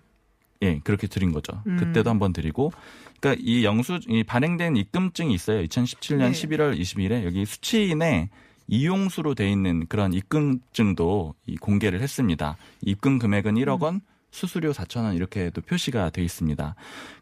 예, 0.61 0.79
그렇게 0.83 1.07
드린 1.07 1.31
거죠. 1.31 1.61
음. 1.67 1.77
그때도 1.77 2.09
한번 2.09 2.33
드리고. 2.33 2.71
그러니까 3.19 3.41
이 3.45 3.63
영수 3.63 3.99
이 4.07 4.23
발행된 4.23 4.75
입금증이 4.75 5.33
있어요. 5.33 5.63
2017년 5.63 6.17
네. 6.17 6.31
11월 6.31 6.79
20일에 6.79 7.23
여기 7.25 7.45
수취인에 7.45 8.29
이용수로 8.67 9.33
돼 9.33 9.49
있는 9.49 9.85
그런 9.87 10.13
입금증도 10.13 11.33
이 11.45 11.57
공개를 11.57 12.01
했습니다. 12.01 12.57
입금 12.81 13.17
금액은 13.17 13.55
1억 13.55 13.81
원, 13.81 14.01
수수료 14.29 14.71
4천 14.71 15.03
원 15.03 15.15
이렇게도 15.15 15.61
표시가 15.61 16.09
돼 16.09 16.21
있습니다. 16.21 16.75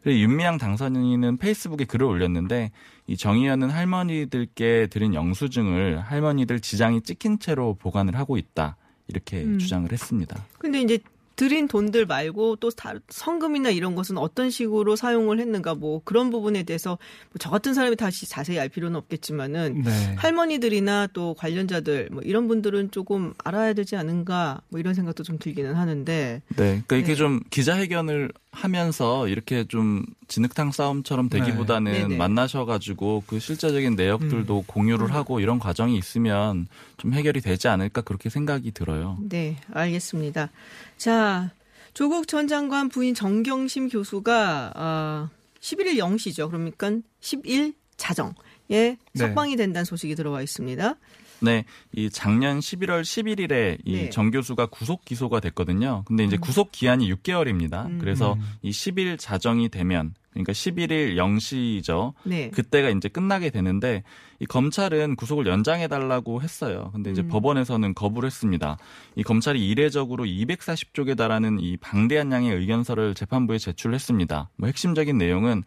그리고 0.03 0.19
윤미향 0.19 0.57
당선인은 0.57 1.37
페이스북에 1.37 1.85
글을 1.85 2.05
올렸는데 2.07 2.71
이 3.07 3.15
정의연은 3.15 3.69
할머니들께 3.69 4.87
드린 4.87 5.13
영수증을 5.13 5.99
할머니들 5.99 6.59
지장이 6.59 7.01
찍힌 7.01 7.39
채로 7.39 7.75
보관을 7.75 8.17
하고 8.17 8.37
있다. 8.37 8.75
이렇게 9.07 9.43
음. 9.43 9.59
주장을 9.59 9.89
했습니다. 9.91 10.43
근데 10.57 10.81
이제 10.81 10.97
드린 11.35 11.67
돈들 11.67 12.05
말고 12.05 12.57
또 12.57 12.69
다- 12.69 12.93
성금이나 13.09 13.69
이런 13.69 13.95
것은 13.95 14.17
어떤 14.17 14.49
식으로 14.49 14.95
사용을 14.95 15.39
했는가 15.39 15.75
뭐 15.75 16.01
그런 16.03 16.29
부분에 16.29 16.63
대해서 16.63 16.91
뭐 17.31 17.35
저 17.39 17.49
같은 17.49 17.73
사람이 17.73 17.95
다시 17.95 18.27
자세히 18.27 18.57
알 18.59 18.69
필요는 18.69 18.95
없겠지만은 18.95 19.83
네. 19.83 20.15
할머니들이나 20.17 21.07
또 21.13 21.33
관련자들 21.35 22.09
뭐 22.11 22.21
이런 22.23 22.47
분들은 22.47 22.91
조금 22.91 23.33
알아야 23.43 23.73
되지 23.73 23.95
않은가 23.95 24.61
뭐 24.69 24.79
이런 24.79 24.93
생각도 24.93 25.23
좀 25.23 25.37
들기는 25.37 25.73
하는데 25.75 26.41
네, 26.47 26.55
그러니까 26.55 26.95
이게 26.95 27.07
네. 27.07 27.15
좀 27.15 27.41
기자회견을 27.49 28.31
하면서 28.55 29.27
이렇게 29.27 29.65
좀 29.65 30.05
진흙탕 30.27 30.71
싸움처럼 30.71 31.29
되기보다는 31.29 32.07
네. 32.09 32.17
만나셔가지고 32.17 33.23
그 33.27 33.39
실제적인 33.39 33.95
내역들도 33.95 34.63
공유를 34.67 35.13
하고 35.13 35.39
이런 35.39 35.59
과정이 35.59 35.97
있으면 35.97 36.67
좀 36.97 37.13
해결이 37.13 37.41
되지 37.41 37.67
않을까 37.67 38.01
그렇게 38.01 38.29
생각이 38.29 38.71
들어요. 38.71 39.17
네 39.19 39.57
알겠습니다. 39.71 40.49
자 40.97 41.51
조국 41.93 42.27
전 42.27 42.47
장관 42.47 42.89
부인 42.89 43.13
정경심 43.13 43.89
교수가 43.89 44.71
아 44.75 45.29
11일 45.59 45.97
0시죠. 45.97 46.49
그러니까 46.49 46.91
10일 47.21 47.73
자정에 47.97 48.35
네. 48.69 48.97
석방이 49.15 49.55
된다는 49.55 49.85
소식이 49.85 50.15
들어와 50.15 50.41
있습니다. 50.41 50.95
네, 51.41 51.65
이 51.93 52.09
작년 52.09 52.59
11월 52.59 53.01
11일에 53.01 53.77
이 53.83 53.93
네. 53.93 54.09
정 54.09 54.31
교수가 54.31 54.67
구속 54.67 55.03
기소가 55.05 55.39
됐거든요. 55.39 56.03
근데 56.05 56.23
이제 56.23 56.37
구속 56.37 56.71
기한이 56.71 57.11
6개월입니다. 57.13 57.87
음. 57.87 57.99
그래서 57.99 58.37
이 58.61 58.71
10일 58.71 59.19
자정이 59.19 59.69
되면 59.69 60.13
그러니까 60.35 60.51
11일 60.51 61.15
0시죠. 61.15 62.13
네. 62.23 62.49
그때가 62.49 62.89
이제 62.89 63.07
끝나게 63.07 63.49
되는데 63.49 64.03
이 64.39 64.45
검찰은 64.45 65.15
구속을 65.15 65.47
연장해 65.47 65.87
달라고 65.87 66.41
했어요. 66.41 66.89
근데 66.93 67.11
이제 67.11 67.21
음. 67.21 67.29
법원에서는 67.29 67.93
거부를 67.93 68.27
했습니다. 68.27 68.77
이 69.15 69.23
검찰이 69.23 69.65
이례적으로 69.65 70.25
240쪽에 70.25 71.15
달하는 71.15 71.59
이 71.61 71.77
방대한 71.77 72.33
양의 72.33 72.53
의견서를 72.53 73.15
재판부에 73.15 73.57
제출했습니다. 73.57 74.49
뭐 74.57 74.67
핵심적인 74.67 75.17
내용은 75.17 75.63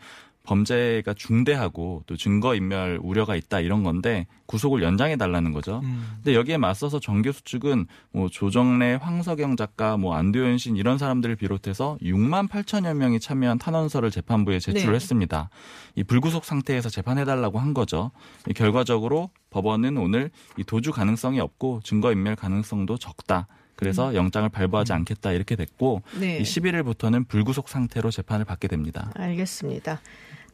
범죄가 0.48 1.12
중대하고 1.12 2.04
또 2.06 2.16
증거 2.16 2.54
인멸 2.54 3.00
우려가 3.02 3.36
있다 3.36 3.60
이런 3.60 3.82
건데 3.82 4.26
구속을 4.46 4.82
연장해 4.82 5.16
달라는 5.16 5.52
거죠. 5.52 5.82
음. 5.84 6.16
근데 6.16 6.34
여기에 6.34 6.56
맞서서 6.56 7.00
정 7.00 7.20
교수 7.20 7.44
측은 7.44 7.86
뭐 8.12 8.30
조정래, 8.30 8.94
황석영 8.94 9.56
작가, 9.56 9.98
뭐 9.98 10.14
안도현 10.14 10.56
신 10.56 10.76
이런 10.76 10.96
사람들을 10.96 11.36
비롯해서 11.36 11.98
6만 12.00 12.48
8천여 12.48 12.94
명이 12.94 13.20
참여한 13.20 13.58
탄원서를 13.58 14.10
재판부에 14.10 14.58
제출을 14.58 14.92
네. 14.92 14.96
했습니다. 14.96 15.50
이 15.96 16.02
불구속 16.02 16.46
상태에서 16.46 16.88
재판해 16.88 17.26
달라고 17.26 17.58
한 17.58 17.74
거죠. 17.74 18.10
이 18.48 18.54
결과적으로 18.54 19.28
법원은 19.50 19.98
오늘 19.98 20.30
이 20.56 20.64
도주 20.64 20.92
가능성이 20.92 21.40
없고 21.40 21.80
증거 21.84 22.10
인멸 22.10 22.36
가능성도 22.36 22.96
적다. 22.96 23.48
그래서 23.78 24.12
영장을 24.14 24.48
발부하지 24.48 24.92
않겠다 24.92 25.30
이렇게 25.30 25.54
됐고 25.54 26.02
음. 26.14 26.20
네. 26.20 26.38
이 26.38 26.42
11일부터는 26.42 27.28
불구속 27.28 27.68
상태로 27.68 28.10
재판을 28.10 28.44
받게 28.44 28.66
됩니다. 28.66 29.12
알겠습니다. 29.14 30.00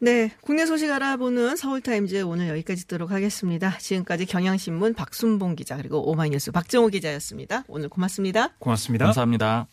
네, 0.00 0.32
국내 0.40 0.66
소식 0.66 0.90
알아보는 0.90 1.56
서울타임즈 1.56 2.22
오늘 2.22 2.48
여기까지 2.48 2.82
듣도록 2.82 3.10
하겠습니다. 3.10 3.78
지금까지 3.78 4.26
경향신문 4.26 4.94
박순봉 4.94 5.56
기자 5.56 5.76
그리고 5.76 6.10
오마이뉴스 6.10 6.50
박정호 6.52 6.88
기자였습니다. 6.88 7.64
오늘 7.68 7.88
고맙습니다. 7.88 8.50
고맙습니다. 8.58 9.06
감사합니다. 9.06 9.68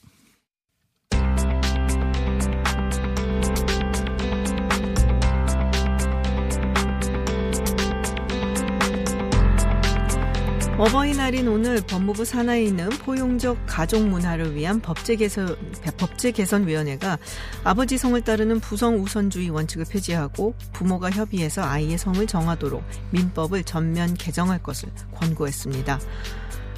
어버이날인 10.82 11.48
오늘 11.48 11.80
법무부 11.86 12.26
산하에 12.26 12.64
있는 12.64 12.90
포용적 12.90 13.56
가족 13.68 14.04
문화를 14.04 14.56
위한 14.56 14.82
법제 14.82 15.18
개선 15.18 15.56
법제 15.96 16.32
개선 16.32 16.66
위원회가 16.66 17.20
아버지 17.64 18.00
성을 18.00 18.20
따르는 18.20 18.60
부성 18.62 18.96
우선주의 19.00 19.52
원칙을 19.52 19.86
폐지하고 19.88 20.56
부모가 20.74 21.12
협의해서 21.12 21.62
아이의 21.62 22.00
성을 22.00 22.26
정하도록 22.26 22.84
민법을 23.12 23.64
전면 23.64 24.16
개정할 24.16 24.64
것을 24.64 24.90
권고했습니다. 25.14 26.00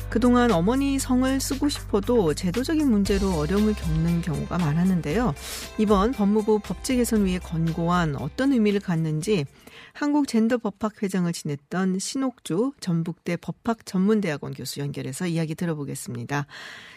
그동안 0.09 0.51
어머니 0.51 0.99
성을 0.99 1.39
쓰고 1.39 1.69
싶어도 1.69 2.33
제도적인 2.33 2.91
문제로 2.91 3.31
어려움을 3.35 3.73
겪는 3.73 4.21
경우가 4.21 4.57
많았는데요. 4.57 5.33
이번 5.77 6.11
법무부 6.11 6.59
법제 6.59 6.97
개선위의 6.97 7.39
권고안 7.39 8.17
어떤 8.17 8.51
의미를 8.51 8.81
갖는지 8.81 9.45
한국 9.93 10.27
젠더 10.27 10.57
법학 10.57 11.03
회장을 11.03 11.31
지냈던 11.31 11.99
신옥주 11.99 12.73
전북대 12.79 13.37
법학 13.37 13.85
전문대학원 13.85 14.53
교수 14.53 14.79
연결해서 14.79 15.27
이야기 15.27 15.53
들어보겠습니다. 15.53 16.47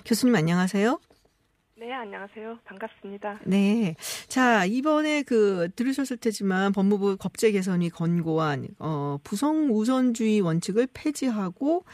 교수님 0.06 0.34
안녕하세요. 0.34 0.98
네, 1.78 1.92
안녕하세요. 1.92 2.58
반갑습니다. 2.64 3.40
네. 3.44 3.96
자, 4.28 4.64
이번에 4.64 5.22
그 5.24 5.68
들으셨을 5.76 6.16
테지만 6.16 6.72
법무부 6.72 7.18
법제 7.18 7.52
개선위 7.52 7.90
권고안 7.90 8.68
어 8.78 9.18
부성 9.22 9.68
우선주의 9.70 10.40
원칙을 10.40 10.88
폐지하고 10.94 11.84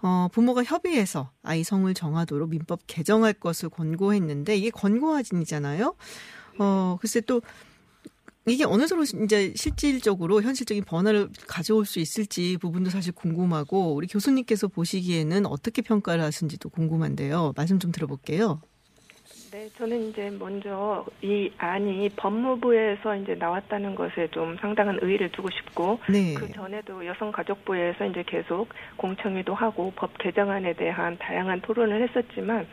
어, 0.00 0.28
부모가 0.32 0.64
협의해서 0.64 1.32
아이 1.42 1.64
성을 1.64 1.92
정하도록 1.92 2.48
민법 2.48 2.80
개정할 2.86 3.34
것을 3.34 3.68
권고했는데 3.68 4.56
이게 4.56 4.70
권고하진이잖아요. 4.70 5.94
어, 6.58 6.96
글쎄 6.98 7.20
또 7.20 7.42
이게 8.48 8.64
어느 8.64 8.86
정도 8.86 9.02
이제 9.24 9.52
실질적으로 9.56 10.40
현실적인 10.40 10.84
변화를 10.84 11.28
가져올 11.48 11.84
수 11.84 11.98
있을지 11.98 12.56
부분도 12.58 12.90
사실 12.90 13.12
궁금하고 13.12 13.94
우리 13.94 14.06
교수님께서 14.06 14.68
보시기에는 14.68 15.46
어떻게 15.46 15.82
평가를 15.82 16.22
하신지도 16.22 16.68
궁금한데요. 16.68 17.54
말씀 17.56 17.80
좀 17.80 17.90
들어볼게요. 17.90 18.60
네, 19.50 19.68
저는 19.78 20.10
이제 20.10 20.30
먼저 20.38 21.04
이 21.22 21.50
안이 21.56 22.10
법무부에서 22.10 23.16
이제 23.16 23.34
나왔다는 23.34 23.94
것에 23.94 24.28
좀 24.30 24.56
상당한 24.60 24.98
의의를 25.00 25.32
두고 25.32 25.48
싶고 25.50 25.98
네. 26.08 26.34
그 26.34 26.52
전에도 26.52 27.04
여성가족부에서 27.04 28.06
이제 28.06 28.22
계속 28.26 28.68
공청회도 28.96 29.54
하고 29.54 29.92
법 29.96 30.16
개정안에 30.18 30.74
대한 30.74 31.16
다양한 31.18 31.62
토론을 31.62 32.08
했었지만 32.08 32.60
어, 32.60 32.66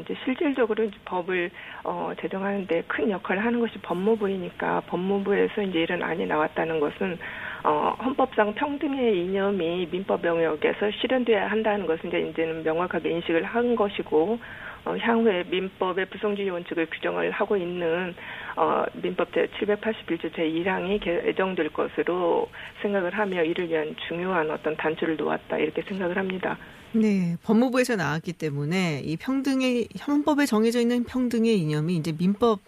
이제 0.00 0.14
실질적으로 0.24 0.84
이제 0.84 0.96
법을 1.04 1.50
어, 1.84 2.12
제정하는데 2.20 2.84
큰 2.88 3.10
역할을 3.10 3.44
하는 3.44 3.60
것이 3.60 3.78
법무부이니까 3.80 4.82
법무부에서 4.86 5.62
이제 5.62 5.80
이런 5.80 6.02
안이 6.02 6.26
나왔다는 6.26 6.80
것은 6.80 7.18
어, 7.64 7.96
헌법상 8.04 8.54
평등의 8.54 9.24
이념이 9.24 9.88
민법 9.90 10.24
영역에서 10.24 10.90
실현돼야 11.00 11.50
한다는 11.50 11.86
것은 11.86 12.08
이제 12.08 12.20
이제는 12.20 12.62
명확하게 12.62 13.10
인식을 13.10 13.44
한 13.44 13.74
것이고 13.74 14.38
어, 14.84 14.96
향후에 14.96 15.44
민법의 15.44 16.10
부성주의 16.10 16.50
원칙을 16.50 16.86
규정을 16.90 17.30
하고 17.30 17.56
있는 17.56 18.14
어, 18.56 18.84
민법 19.02 19.32
제 19.32 19.48
781조 19.58 20.32
제1항이 20.32 21.02
개정될 21.02 21.70
것으로 21.70 22.48
생각을 22.82 23.16
하며 23.16 23.42
이를 23.42 23.68
위한 23.68 23.94
중요한 24.06 24.50
어떤 24.50 24.76
단추를 24.76 25.16
놓았다 25.16 25.58
이렇게 25.58 25.82
생각을 25.82 26.16
합니다. 26.18 26.58
네, 26.92 27.36
법무부에서 27.42 27.96
나왔기 27.96 28.34
때문에 28.34 29.00
이 29.04 29.16
평등의 29.16 29.88
헌법에 30.06 30.46
정해져 30.46 30.80
있는 30.80 31.02
평등의 31.04 31.58
이념이 31.58 31.96
이제 31.96 32.12
민법 32.12 32.60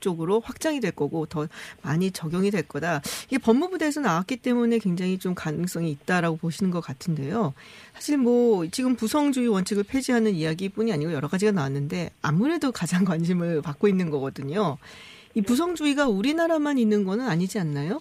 쪽으로 0.00 0.40
확장이 0.40 0.80
될 0.80 0.92
거고 0.92 1.26
더 1.26 1.46
많이 1.82 2.10
적용이 2.10 2.50
될 2.50 2.62
거다. 2.62 3.02
이게 3.26 3.38
법무부에서 3.38 4.00
나왔기 4.00 4.38
때문에 4.38 4.78
굉장히 4.78 5.18
좀 5.18 5.34
가능성이 5.34 5.90
있다라고 5.90 6.36
보시는 6.36 6.70
것 6.70 6.80
같은데요. 6.80 7.54
사실 7.92 8.18
뭐 8.18 8.66
지금 8.68 8.96
부성주의 8.96 9.48
원칙을 9.48 9.84
폐지하는 9.84 10.34
이야기뿐이 10.34 10.92
아니고 10.92 11.12
여러 11.12 11.28
가지가 11.28 11.52
나왔는데 11.52 12.10
아무래도 12.22 12.72
가장 12.72 13.04
관심을 13.06 13.62
받고 13.62 13.88
있는 13.88 14.10
거거든요. 14.10 14.78
이 15.34 15.42
부성주의가 15.42 16.06
우리나라만 16.06 16.78
있는 16.78 17.04
거는 17.04 17.28
아니지 17.28 17.58
않나요? 17.58 18.00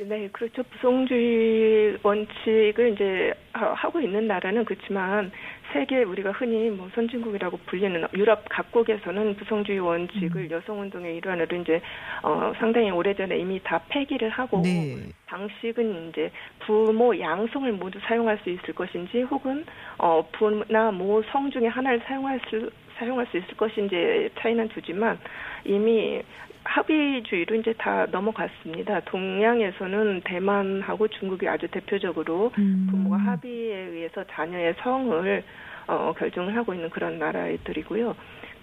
네, 0.00 0.28
그렇죠. 0.32 0.62
부성주의 0.62 1.98
원칙을 2.02 2.92
이제 2.94 3.34
하고 3.52 4.00
있는 4.00 4.28
나라는 4.28 4.64
그렇지만 4.64 5.32
세계 5.72 6.02
우리가 6.02 6.32
흔히 6.32 6.70
뭐 6.70 6.88
선진국이라고 6.94 7.58
불리는 7.66 8.06
유럽 8.14 8.44
각국에서는 8.48 9.36
부성주의 9.36 9.78
원칙을 9.80 10.42
음. 10.42 10.50
여성 10.50 10.80
운동의 10.80 11.16
일환으로 11.16 11.56
이제 11.56 11.80
어 12.22 12.52
상당히 12.58 12.90
오래전에 12.90 13.36
이미 13.38 13.60
다 13.62 13.80
폐기를 13.88 14.30
하고 14.30 14.62
네. 14.62 14.96
방식은 15.26 16.08
이제 16.08 16.30
부모 16.60 17.18
양성을 17.18 17.70
모두 17.72 17.98
사용할 18.00 18.38
수 18.42 18.50
있을 18.50 18.74
것인지 18.74 19.22
혹은 19.22 19.64
어 19.98 20.26
부나 20.32 20.90
모 20.90 21.22
성 21.30 21.50
중에 21.50 21.66
하나를 21.66 22.00
사용할 22.06 22.40
수 22.48 22.70
사용할 22.98 23.26
수 23.26 23.36
있을 23.36 23.56
것인지 23.56 24.30
차이는 24.38 24.68
두지만 24.68 25.18
이미 25.64 26.22
합의주의로 26.68 27.56
이제 27.56 27.72
다 27.78 28.06
넘어갔습니다. 28.10 29.00
동양에서는 29.00 30.22
대만하고 30.24 31.08
중국이 31.08 31.48
아주 31.48 31.66
대표적으로 31.68 32.52
음. 32.58 32.88
부모가 32.90 33.16
합의에 33.16 33.76
의해서 33.76 34.24
자녀의 34.30 34.74
성을 34.78 35.44
어, 35.86 36.12
결정을 36.18 36.54
하고 36.56 36.74
있는 36.74 36.90
그런 36.90 37.18
나라들이고요. 37.18 38.14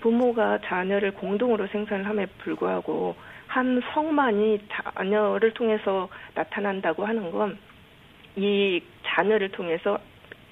부모가 0.02 0.60
자녀를 0.66 1.14
공동으로 1.14 1.68
생산을 1.68 2.06
함에 2.06 2.28
불구하고 2.40 3.16
한 3.48 3.82
성만이 3.94 4.62
자녀를 4.70 5.54
통해서 5.54 6.08
나타난다고 6.36 7.06
하는 7.06 7.32
건 7.32 7.58
이 8.36 8.82
자녀를 9.06 9.50
통해서 9.52 9.98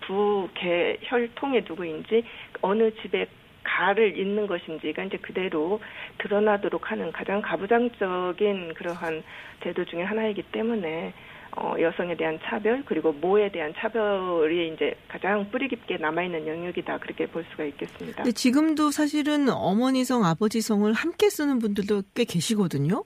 부계 0.01 0.97
혈통의 1.03 1.65
누구인지 1.67 2.23
어느 2.61 2.91
집에 3.01 3.25
가를 3.63 4.17
잇는 4.17 4.47
것인지가 4.47 5.03
이제 5.03 5.17
그대로 5.17 5.79
드러나도록 6.19 6.91
하는 6.91 7.11
가장 7.11 7.41
가부장적인 7.41 8.73
그러한 8.73 9.23
제도 9.63 9.85
중의 9.85 10.05
하나이기 10.05 10.43
때문에 10.51 11.13
어, 11.55 11.75
여성에 11.79 12.17
대한 12.17 12.39
차별 12.43 12.83
그리고 12.85 13.11
모에 13.11 13.51
대한 13.51 13.73
차별이 13.77 14.73
이제 14.73 14.95
가장 15.07 15.49
뿌리 15.51 15.67
깊게 15.67 15.97
남아 15.97 16.23
있는 16.23 16.47
영역이다 16.47 16.97
그렇게 16.97 17.27
볼 17.27 17.45
수가 17.51 17.63
있겠습니다. 17.65 18.23
근데 18.23 18.31
지금도 18.31 18.89
사실은 18.89 19.49
어머니성 19.49 20.25
아버지성을 20.25 20.91
함께 20.93 21.29
쓰는 21.29 21.59
분들도 21.59 22.03
꽤 22.15 22.23
계시거든요. 22.25 23.03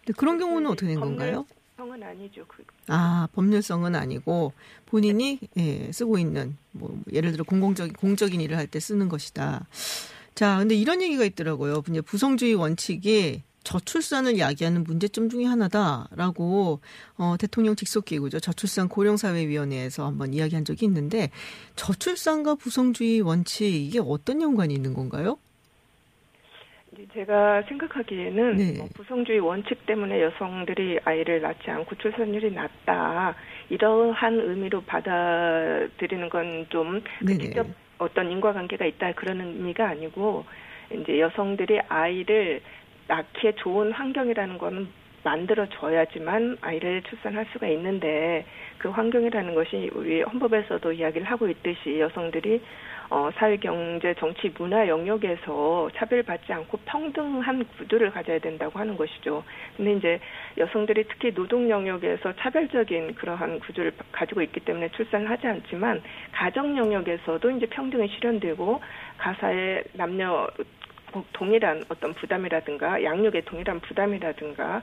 근데 0.00 0.12
그런. 0.16 0.38
경우는 0.38 0.70
어떻게 0.70 0.88
된 0.88 1.00
건가요? 1.00 1.46
법률성은 1.80 2.02
아니죠. 2.02 2.44
그. 2.46 2.62
아 2.88 3.28
법률성은 3.32 3.94
아니고 3.94 4.52
본인이 4.86 5.38
예, 5.56 5.90
쓰고 5.92 6.18
있는 6.18 6.56
뭐 6.72 7.00
예를 7.12 7.32
들어 7.32 7.44
공공적인 7.44 7.94
공적인 7.94 8.40
일을 8.40 8.56
할 8.56 8.66
때 8.66 8.78
쓰는 8.78 9.08
것이다. 9.08 9.66
자, 10.34 10.58
근데 10.58 10.74
이런 10.76 11.02
얘기가 11.02 11.24
있더라고요. 11.24 11.82
이제 11.88 12.00
부성주의 12.00 12.54
원칙이 12.54 13.42
저출산을 13.64 14.38
야기하는 14.38 14.84
문제점 14.84 15.28
중의 15.28 15.46
하나다라고 15.46 16.80
어, 17.18 17.36
대통령 17.38 17.76
직속 17.76 18.06
기구죠 18.06 18.40
저출산 18.40 18.88
고령사회위원회에서 18.88 20.06
한번 20.06 20.32
이야기한 20.32 20.64
적이 20.64 20.86
있는데 20.86 21.30
저출산과 21.76 22.54
부성주의 22.54 23.20
원칙 23.20 23.66
이게 23.66 24.00
어떤 24.02 24.40
연관이 24.40 24.72
있는 24.72 24.94
건가요? 24.94 25.36
제가 27.14 27.62
생각하기에는 27.62 28.56
네. 28.56 28.74
뭐 28.78 28.88
부성주의 28.94 29.40
원칙 29.40 29.86
때문에 29.86 30.20
여성들이 30.22 31.00
아이를 31.04 31.40
낳지 31.40 31.70
않고 31.70 31.96
출산율이 31.96 32.52
낮다 32.52 33.34
이러한 33.68 34.40
의미로 34.40 34.82
받아들이는 34.82 36.28
건좀 36.28 37.02
그 37.20 37.38
직접 37.38 37.66
어떤 37.98 38.30
인과관계가 38.30 38.84
있다 38.84 39.12
그런 39.12 39.40
의미가 39.40 39.88
아니고 39.88 40.44
이제 40.92 41.20
여성들이 41.20 41.80
아이를 41.88 42.60
낳기에 43.08 43.52
좋은 43.56 43.92
환경이라는 43.92 44.58
거는 44.58 44.88
만들어줘야지만 45.22 46.58
아이를 46.60 47.02
출산할 47.02 47.46
수가 47.52 47.68
있는데 47.68 48.46
그 48.80 48.88
환경이라는 48.88 49.54
것이 49.54 49.90
우리 49.94 50.22
헌법에서도 50.22 50.90
이야기를 50.92 51.26
하고 51.26 51.48
있듯이 51.48 52.00
여성들이 52.00 52.62
어, 53.10 53.28
사회, 53.34 53.56
경제, 53.56 54.14
정치, 54.14 54.50
문화 54.56 54.86
영역에서 54.88 55.90
차별받지 55.96 56.52
않고 56.52 56.78
평등한 56.86 57.66
구조를 57.76 58.10
가져야 58.10 58.38
된다고 58.38 58.78
하는 58.78 58.96
것이죠. 58.96 59.44
근데 59.76 59.92
이제 59.94 60.20
여성들이 60.56 61.04
특히 61.08 61.34
노동 61.34 61.68
영역에서 61.68 62.32
차별적인 62.36 63.16
그러한 63.16 63.58
구조를 63.60 63.92
가지고 64.12 64.40
있기 64.42 64.60
때문에 64.60 64.88
출산을 64.92 65.28
하지 65.28 65.46
않지만 65.46 66.00
가정 66.32 66.76
영역에서도 66.78 67.50
이제 67.50 67.66
평등이 67.66 68.08
실현되고 68.08 68.80
가사의 69.18 69.84
남녀 69.94 70.48
동일한 71.32 71.84
어떤 71.88 72.14
부담이라든가 72.14 73.02
양육의 73.02 73.42
동일한 73.42 73.80
부담이라든가 73.80 74.80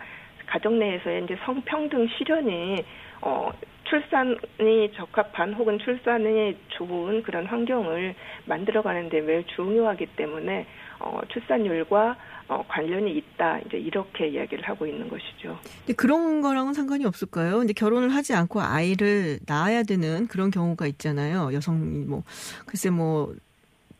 가정 0.48 0.78
내에서의 0.80 1.24
이제 1.24 1.38
성평등 1.46 2.08
실현이 2.10 2.84
어 3.22 3.52
출산이 3.90 4.92
적합한 4.96 5.54
혹은 5.54 5.80
출산이 5.80 6.58
좋은 6.70 7.24
그런 7.24 7.46
환경을 7.46 8.16
만들어가는데 8.46 9.22
매우 9.22 9.44
중요하기 9.56 10.08
때문에 10.18 10.66
어, 11.00 11.22
출산율과 11.30 12.18
어, 12.50 12.64
관련이 12.68 13.12
있다 13.12 13.60
이제 13.60 13.78
이렇게 13.78 14.30
이야기를 14.30 14.68
하고 14.68 14.88
있는 14.88 15.10
것이죠. 15.10 15.60
근데 15.80 15.94
그런 15.94 16.42
거랑은 16.42 16.74
상관이 16.74 17.06
없을까요? 17.06 17.58
근데 17.60 17.74
결혼을 17.74 18.10
하지 18.10 18.34
않고 18.34 18.62
아이를 18.62 19.40
낳아야 19.46 19.84
되는 19.84 20.28
그런 20.28 20.50
경우가 20.50 20.88
있잖아요. 20.88 21.52
여성이 21.54 22.06
뭐 22.06 22.24
글쎄 22.66 22.90
뭐뭐 22.90 23.36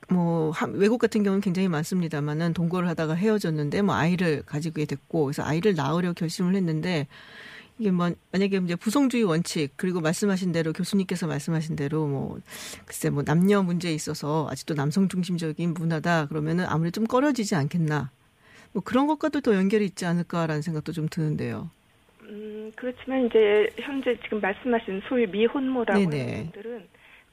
뭐, 0.10 0.54
외국 0.74 1.00
같은 1.00 1.24
경우는 1.24 1.42
굉장히 1.42 1.68
많습니다만은 1.68 2.54
동거를 2.54 2.88
하다가 2.88 3.16
헤어졌는데 3.16 3.82
뭐 3.82 3.96
아이를 3.96 4.44
가지게 4.46 4.86
됐고 4.86 5.26
그래서 5.26 5.44
아이를 5.44 5.76
낳으려 5.76 6.14
결심을 6.14 6.56
했는데 6.56 7.08
이게 7.80 7.92
뭐 7.92 8.10
만약에 8.32 8.58
이제 8.58 8.76
부성주의 8.76 9.24
원칙 9.24 9.72
그리고 9.76 10.02
말씀하신 10.02 10.52
대로 10.52 10.74
교수님께서 10.74 11.28
말씀하신 11.28 11.76
대로 11.76 12.08
뭐 12.08 12.40
글쎄 12.86 13.10
뭐 13.10 13.24
남녀 13.24 13.62
문제에 13.62 13.94
있어서 13.94 14.48
아직도 14.50 14.74
남성 14.74 15.08
중심적인 15.08 15.74
문화다 15.74 16.28
그러면은 16.28 16.66
아무래도 16.68 16.96
좀 16.96 17.06
꺼려지지 17.06 17.56
않겠나 17.56 18.12
뭐 18.74 18.82
그런 18.84 19.08
것과도 19.08 19.42
더 19.42 19.56
연결이 19.56 19.86
있지 19.86 20.06
않을까라는 20.06 20.62
생각도 20.62 20.92
좀 20.92 21.08
드는데요. 21.10 21.70
음 22.22 22.72
그렇지만 22.76 23.28
이제 23.28 23.70
현재 23.78 24.18
지금 24.24 24.42
말씀하신 24.42 25.02
소위 25.08 25.28
미혼모라고. 25.28 26.00
하는 26.00 26.52
분들은 26.52 26.88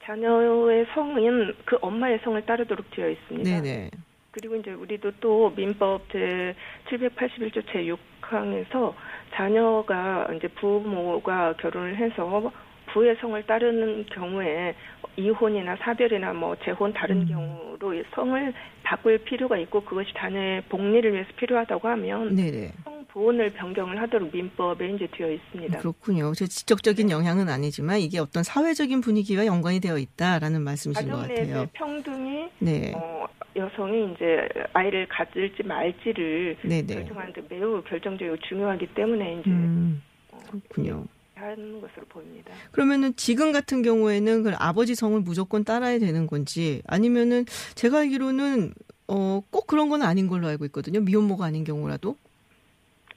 자녀의 0.04 0.86
성은 0.94 1.54
그 1.64 1.78
엄마의 1.80 2.20
성을 2.22 2.40
따르도록 2.44 2.90
되어 2.90 3.10
있습니다. 3.10 3.50
네네. 3.50 3.90
그리고 4.30 4.56
이제 4.56 4.72
우리도 4.72 5.12
또 5.20 5.52
민법 5.56 6.10
제 6.10 6.54
781조 6.90 7.62
제 7.72 7.84
6항에서 7.84 8.92
자녀가 9.34 10.28
이제 10.34 10.48
부모가 10.48 11.54
결혼을 11.58 11.96
해서 11.96 12.52
부의 12.94 13.16
성을 13.20 13.42
따르는 13.44 14.06
경우에 14.06 14.74
이혼이나 15.16 15.76
사별이나 15.76 16.32
뭐 16.32 16.56
재혼 16.64 16.92
다른 16.92 17.22
음. 17.22 17.26
경우로 17.26 18.04
성을 18.14 18.54
바꿀 18.84 19.18
필요가 19.18 19.58
있고 19.58 19.80
그것이 19.84 20.12
자녀의 20.16 20.62
복리를 20.68 21.12
위해서 21.12 21.28
필요하다고 21.36 21.88
하면 21.88 22.36
네네. 22.36 22.72
성보온을 22.84 23.52
변경을 23.54 24.00
하도록 24.02 24.30
민법에 24.32 24.90
이제 24.92 25.08
되어 25.12 25.30
있습니다. 25.30 25.78
그렇군요. 25.78 26.32
저 26.34 26.46
직접적인 26.46 27.10
영향은 27.10 27.48
아니지만 27.48 27.98
이게 27.98 28.20
어떤 28.20 28.44
사회적인 28.44 29.00
분위기와 29.00 29.44
연관이 29.44 29.80
되어 29.80 29.98
있다라는 29.98 30.62
말씀이신 30.62 31.10
것 31.10 31.16
같아요. 31.18 31.66
평등이 31.72 32.48
네. 32.60 32.92
어, 32.94 33.26
여성이 33.56 34.12
이제 34.12 34.48
아이를 34.72 35.08
가질지 35.08 35.64
말지를 35.64 36.58
네네. 36.62 36.94
결정하는데 36.94 37.42
매우 37.48 37.82
결정적이고 37.82 38.36
중요하기 38.48 38.86
때문에 38.94 39.40
이제 39.40 39.50
음, 39.50 40.02
그렇군요. 40.46 41.06
하는 41.34 41.80
것으로 41.80 42.06
보입니다. 42.08 42.52
그러면은 42.70 43.14
지금 43.16 43.52
같은 43.52 43.82
경우에는 43.82 44.42
그 44.42 44.52
아버지 44.58 44.94
성을 44.94 45.18
무조건 45.20 45.64
따라야 45.64 45.98
되는 45.98 46.26
건지 46.26 46.82
아니면은 46.86 47.44
제가 47.74 47.98
알기로는 47.98 48.72
어, 49.08 49.40
꼭 49.50 49.66
그런 49.66 49.88
건 49.88 50.02
아닌 50.02 50.28
걸로 50.28 50.46
알고 50.46 50.64
있거든요. 50.66 51.00
미혼모가 51.00 51.44
아닌 51.44 51.64
경우라도. 51.64 52.16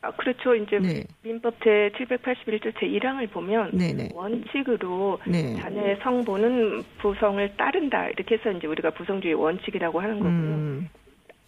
아, 0.02 0.12
그렇죠. 0.12 0.54
이제 0.56 0.78
네. 0.80 1.04
민법 1.24 1.56
제 1.64 1.92
781조 1.98 2.74
제 2.80 2.88
1항을 2.88 3.32
보면 3.32 3.72
네네. 3.72 4.10
원칙으로 4.14 5.20
네. 5.28 5.56
자녀의 5.56 6.00
성보는 6.04 6.84
부성을 7.00 7.58
따른다 7.58 8.08
이렇게 8.10 8.36
해서 8.36 8.52
이제 8.52 8.68
우리가 8.68 8.92
부성주의 8.92 9.34
원칙이라고 9.34 10.00
하는 10.00 10.20
거고요. 10.20 10.34
음, 10.34 10.90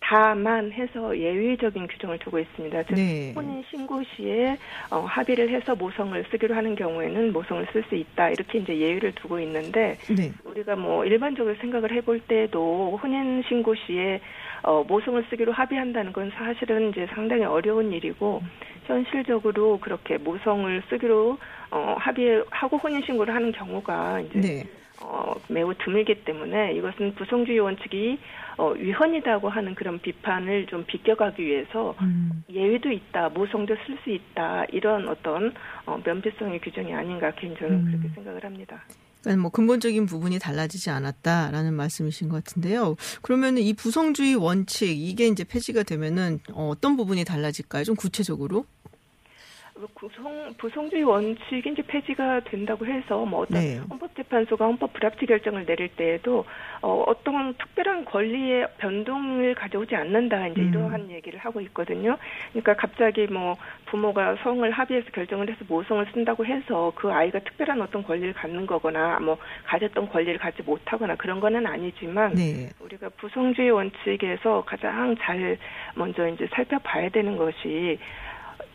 다만 0.10 0.72
해서 0.72 1.16
예외적인 1.16 1.86
규정을 1.86 2.18
두고 2.18 2.40
있습니다. 2.40 2.84
즉 2.84 2.96
네. 2.96 3.32
혼인 3.36 3.64
신고 3.70 4.02
시에 4.04 4.58
어, 4.90 5.02
합의를 5.02 5.50
해서 5.50 5.76
모성을 5.76 6.26
쓰기로 6.32 6.56
하는 6.56 6.74
경우에는 6.74 7.32
모성을 7.32 7.68
쓸 7.72 7.84
수 7.84 7.94
있다 7.94 8.30
이렇게 8.30 8.58
이제 8.58 8.76
예외를 8.76 9.14
두고 9.14 9.40
있는데 9.42 10.00
네. 10.08 10.32
우리가 10.46 10.76
뭐 10.76 11.06
일반적으로 11.06 11.54
생각을 11.62 11.92
해볼 11.92 12.22
때도 12.22 13.00
혼인 13.04 13.44
신고 13.48 13.76
시에 13.76 14.20
어, 14.64 14.84
모성을 14.88 15.24
쓰기로 15.30 15.52
합의한다는 15.52 16.12
건 16.12 16.32
사실은 16.36 16.90
이제 16.90 17.06
상당히 17.14 17.44
어려운 17.44 17.94
일이고 17.94 18.42
현실적으로 18.86 19.78
그렇게 19.80 20.18
모성을 20.18 20.82
쓰기로 20.90 21.38
어, 21.70 21.96
합의하고 22.00 22.78
혼인 22.78 23.04
신고를 23.04 23.36
하는 23.36 23.52
경우가 23.52 24.22
이제 24.22 24.42
네. 24.42 24.64
어, 25.02 25.34
매우 25.48 25.74
드물기 25.76 26.24
때문에 26.26 26.74
이것은 26.74 27.16
부성주의 27.16 27.60
원칙이 27.60 28.18
어, 28.60 28.74
위헌이라고 28.74 29.48
하는 29.48 29.74
그런 29.74 30.02
비판을 30.02 30.68
좀 30.68 30.86
비껴가기 30.86 31.42
위해서 31.42 31.96
음, 32.02 32.44
예외도 32.50 32.92
있다, 32.92 33.30
모성도 33.30 33.74
쓸 33.88 33.98
수 34.04 34.10
있다 34.10 34.66
이런 34.74 35.08
어떤 35.08 35.54
어, 35.86 35.98
면피성의 36.06 36.60
규정이 36.60 36.94
아닌가 36.94 37.32
개인적으로 37.36 37.78
음. 37.78 37.86
그렇게 37.86 38.14
생각을 38.14 38.44
합니다. 38.44 38.84
그러니까 39.22 39.42
뭐 39.42 39.52
근본적인 39.52 40.06
부분이 40.06 40.40
달라지지 40.40 40.90
않았다라는 40.90 41.74
말씀이신 41.74 42.28
것 42.28 42.44
같은데요. 42.44 42.98
그러면 43.22 43.58
이 43.58 43.74
부성주의 43.74 44.36
원칙 44.36 44.90
이게 44.90 45.28
이제 45.28 45.46
폐지가 45.46 45.84
되면은 45.84 46.40
어, 46.52 46.68
어떤 46.68 46.98
부분이 46.98 47.24
달라질까요? 47.24 47.86
좀 47.86 47.96
구체적으로? 47.96 48.66
구성, 49.94 50.54
부성주의 50.58 51.04
원칙이 51.04 51.70
이제 51.70 51.82
폐지가 51.82 52.42
된다고 52.42 52.86
해서 52.86 53.26
뭐 53.26 53.42
어떤 53.42 53.62
네. 53.62 53.78
헌법재판소가 53.90 54.66
헌법 54.66 54.94
불합치 54.94 55.26
결정을 55.26 55.66
내릴 55.66 55.90
때에도 55.90 56.46
어, 56.82 57.04
어떤 57.08 57.54
특별한 57.56 58.06
권리의 58.06 58.68
변동을 58.78 59.56
가져오지 59.56 59.96
않는다 59.96 60.48
이제 60.48 60.62
음. 60.62 60.70
이러한 60.70 61.12
얘기를 61.12 61.40
하고 61.40 61.62
있거든요. 61.62 62.18
그러니까 62.52 62.76
갑자기 62.76 63.28
뭐 63.28 63.58
부모가 63.86 64.36
성을 64.44 64.70
합의해서 64.70 65.10
결정을 65.12 65.50
해서 65.50 65.60
모성을 65.68 66.06
쓴다고 66.14 66.46
해서 66.46 66.92
그 66.96 67.12
아이가 67.12 67.40
특별한 67.40 67.82
어떤 67.82 68.04
권리를 68.04 68.34
갖는 68.34 68.66
거거나 68.66 69.20
뭐 69.20 69.38
가졌던 69.66 70.10
권리를 70.10 70.38
갖지 70.40 70.62
못하거나 70.64 71.16
그런 71.16 71.40
거는 71.40 71.66
아니지만 71.66 72.34
네. 72.34 72.70
우리가 72.80 73.10
부성주의 73.18 73.72
원칙에서 73.72 74.64
가장 74.66 75.16
잘 75.20 75.58
먼저 75.96 76.28
이제 76.28 76.48
살펴봐야 76.54 77.10
되는 77.10 77.38
것이 77.38 77.98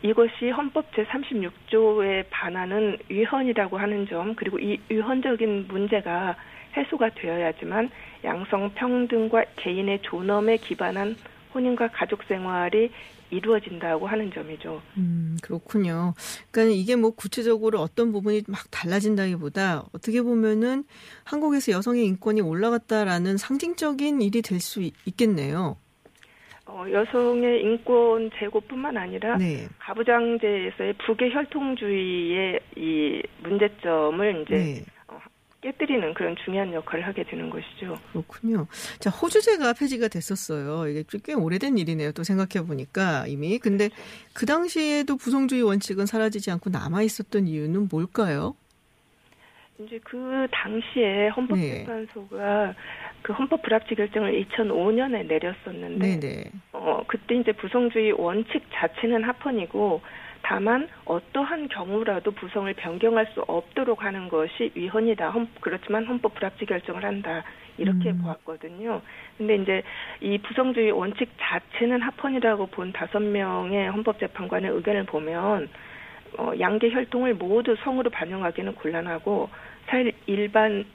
이것이 0.05 0.51
헌법 0.51 0.85
제36조에 0.91 2.25
반하는 2.29 2.95
위헌이라고 3.09 3.75
하는 3.77 4.07
점 4.07 4.35
그리고 4.35 4.59
이 4.59 4.79
위헌적인 4.87 5.67
문제가 5.67 6.35
해소가 6.77 7.09
되어야지만 7.15 7.89
양성 8.23 8.71
평등과 8.75 9.45
개인의 9.55 10.03
존엄에 10.03 10.57
기반한 10.57 11.15
혼인과 11.55 11.87
가족 11.87 12.21
생활이 12.27 12.91
이루어진다고 13.31 14.05
하는 14.05 14.31
점이죠. 14.31 14.79
음, 14.97 15.37
그렇군요. 15.41 16.13
그러니까 16.51 16.75
이게 16.75 16.95
뭐 16.95 17.09
구체적으로 17.09 17.81
어떤 17.81 18.11
부분이 18.11 18.43
막 18.47 18.69
달라진다기보다 18.69 19.85
어떻게 19.91 20.21
보면은 20.21 20.83
한국에서 21.23 21.71
여성의 21.71 22.05
인권이 22.05 22.41
올라갔다라는 22.41 23.37
상징적인 23.37 24.21
일이 24.21 24.43
될 24.43 24.59
수 24.59 24.81
있겠네요. 25.05 25.77
어, 26.67 26.85
여성의 26.91 27.61
인권 27.61 28.31
제고뿐만 28.39 28.97
아니라 28.97 29.37
네. 29.37 29.67
가부장제에서의 29.79 30.93
부계 31.05 31.29
혈통주의의 31.29 32.59
이 32.75 33.21
문제점을 33.43 34.41
이제 34.41 34.55
네. 34.55 34.85
깨뜨리는 35.65 36.13
그런 36.13 36.35
중요한 36.43 36.71
역할을 36.73 37.07
하게 37.07 37.23
되는 37.23 37.49
것이죠. 37.49 37.97
그렇군요. 38.11 38.67
자, 38.99 39.09
호주제가 39.09 39.73
폐지가 39.73 40.09
됐었어요. 40.09 40.87
이게 40.87 41.03
꽤 41.23 41.33
오래된 41.33 41.79
일이네요. 41.79 42.11
또 42.11 42.23
생각해 42.23 42.67
보니까 42.67 43.25
이미. 43.25 43.57
근데 43.57 43.89
그 44.33 44.45
당시에도 44.45 45.17
부성주의 45.17 45.63
원칙은 45.63 46.05
사라지지 46.05 46.51
않고 46.51 46.69
남아 46.69 47.01
있었던 47.01 47.47
이유는 47.47 47.87
뭘까요? 47.89 48.55
이제 49.79 49.99
그 50.03 50.47
당시에 50.51 51.29
헌법재판소가 51.29 52.73
그 53.25 53.33
헌법 53.33 53.63
불합치 53.63 53.95
결정을 53.95 54.39
2005년에 54.43 55.25
내렸었는데 55.25 56.19
네네. 56.19 56.43
어 56.73 57.01
그때 57.07 57.33
이제 57.33 57.53
부성주의 57.53 58.11
원칙 58.11 58.61
자체는 58.71 59.23
합헌이고 59.23 59.99
다만 60.43 60.87
어떠한 61.05 61.69
경우라도 61.69 62.29
부성을 62.29 62.71
변경할 62.75 63.25
수 63.33 63.41
없도록 63.47 64.03
하는 64.03 64.29
것이 64.29 64.69
위헌이다. 64.75 65.31
헌, 65.31 65.47
그렇지만 65.59 66.05
헌법 66.05 66.35
불합치 66.35 66.67
결정을 66.67 67.03
한다. 67.03 67.43
이렇게 67.79 68.11
음. 68.11 68.21
보았거든요. 68.21 69.01
근데 69.39 69.55
이제 69.55 69.81
이 70.21 70.37
부성주의 70.37 70.91
원칙 70.91 71.31
자체는 71.39 72.03
합헌이라고 72.03 72.67
본 72.67 72.93
다섯 72.93 73.19
명의 73.21 73.89
헌법재판관의 73.89 74.69
의견을 74.69 75.05
보면 75.05 75.67
어, 76.37 76.51
양계 76.59 76.91
혈통을 76.91 77.33
모두 77.33 77.75
성으로 77.83 78.11
반영하기는 78.11 78.75
곤란하고 78.75 79.49
사실 79.87 80.13
일반 80.27 80.85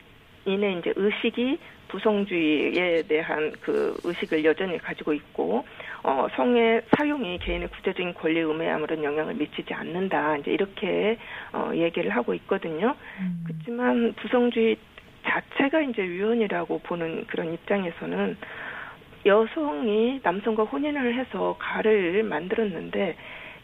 인의 0.45 0.79
이제 0.79 0.93
의식이 0.97 1.59
부성주의에 1.89 3.03
대한 3.09 3.53
그 3.61 3.97
의식을 4.05 4.45
여전히 4.45 4.79
가지고 4.79 5.13
있고 5.13 5.65
어, 6.03 6.29
성의 6.37 6.83
사용이 6.97 7.39
개인의 7.39 7.69
구체적인 7.69 8.15
권리 8.15 8.41
의무에 8.41 8.71
아무런 8.71 9.03
영향을 9.03 9.35
미치지 9.35 9.75
않는다. 9.75 10.37
이제 10.39 10.53
이렇게 10.53 11.19
어, 11.53 11.71
얘기를 11.75 12.11
하고 12.11 12.33
있거든요. 12.35 12.95
음. 13.19 13.45
그렇지만 13.47 14.15
부성주의 14.15 14.77
자체가 15.25 15.83
이제 15.83 16.03
위헌이라고 16.03 16.79
보는 16.81 17.27
그런 17.27 17.53
입장에서는 17.53 18.37
여성이 19.27 20.21
남성과 20.23 20.65
혼인을 20.65 21.15
해서 21.15 21.57
가를 21.59 22.23
만들었는데 22.23 23.17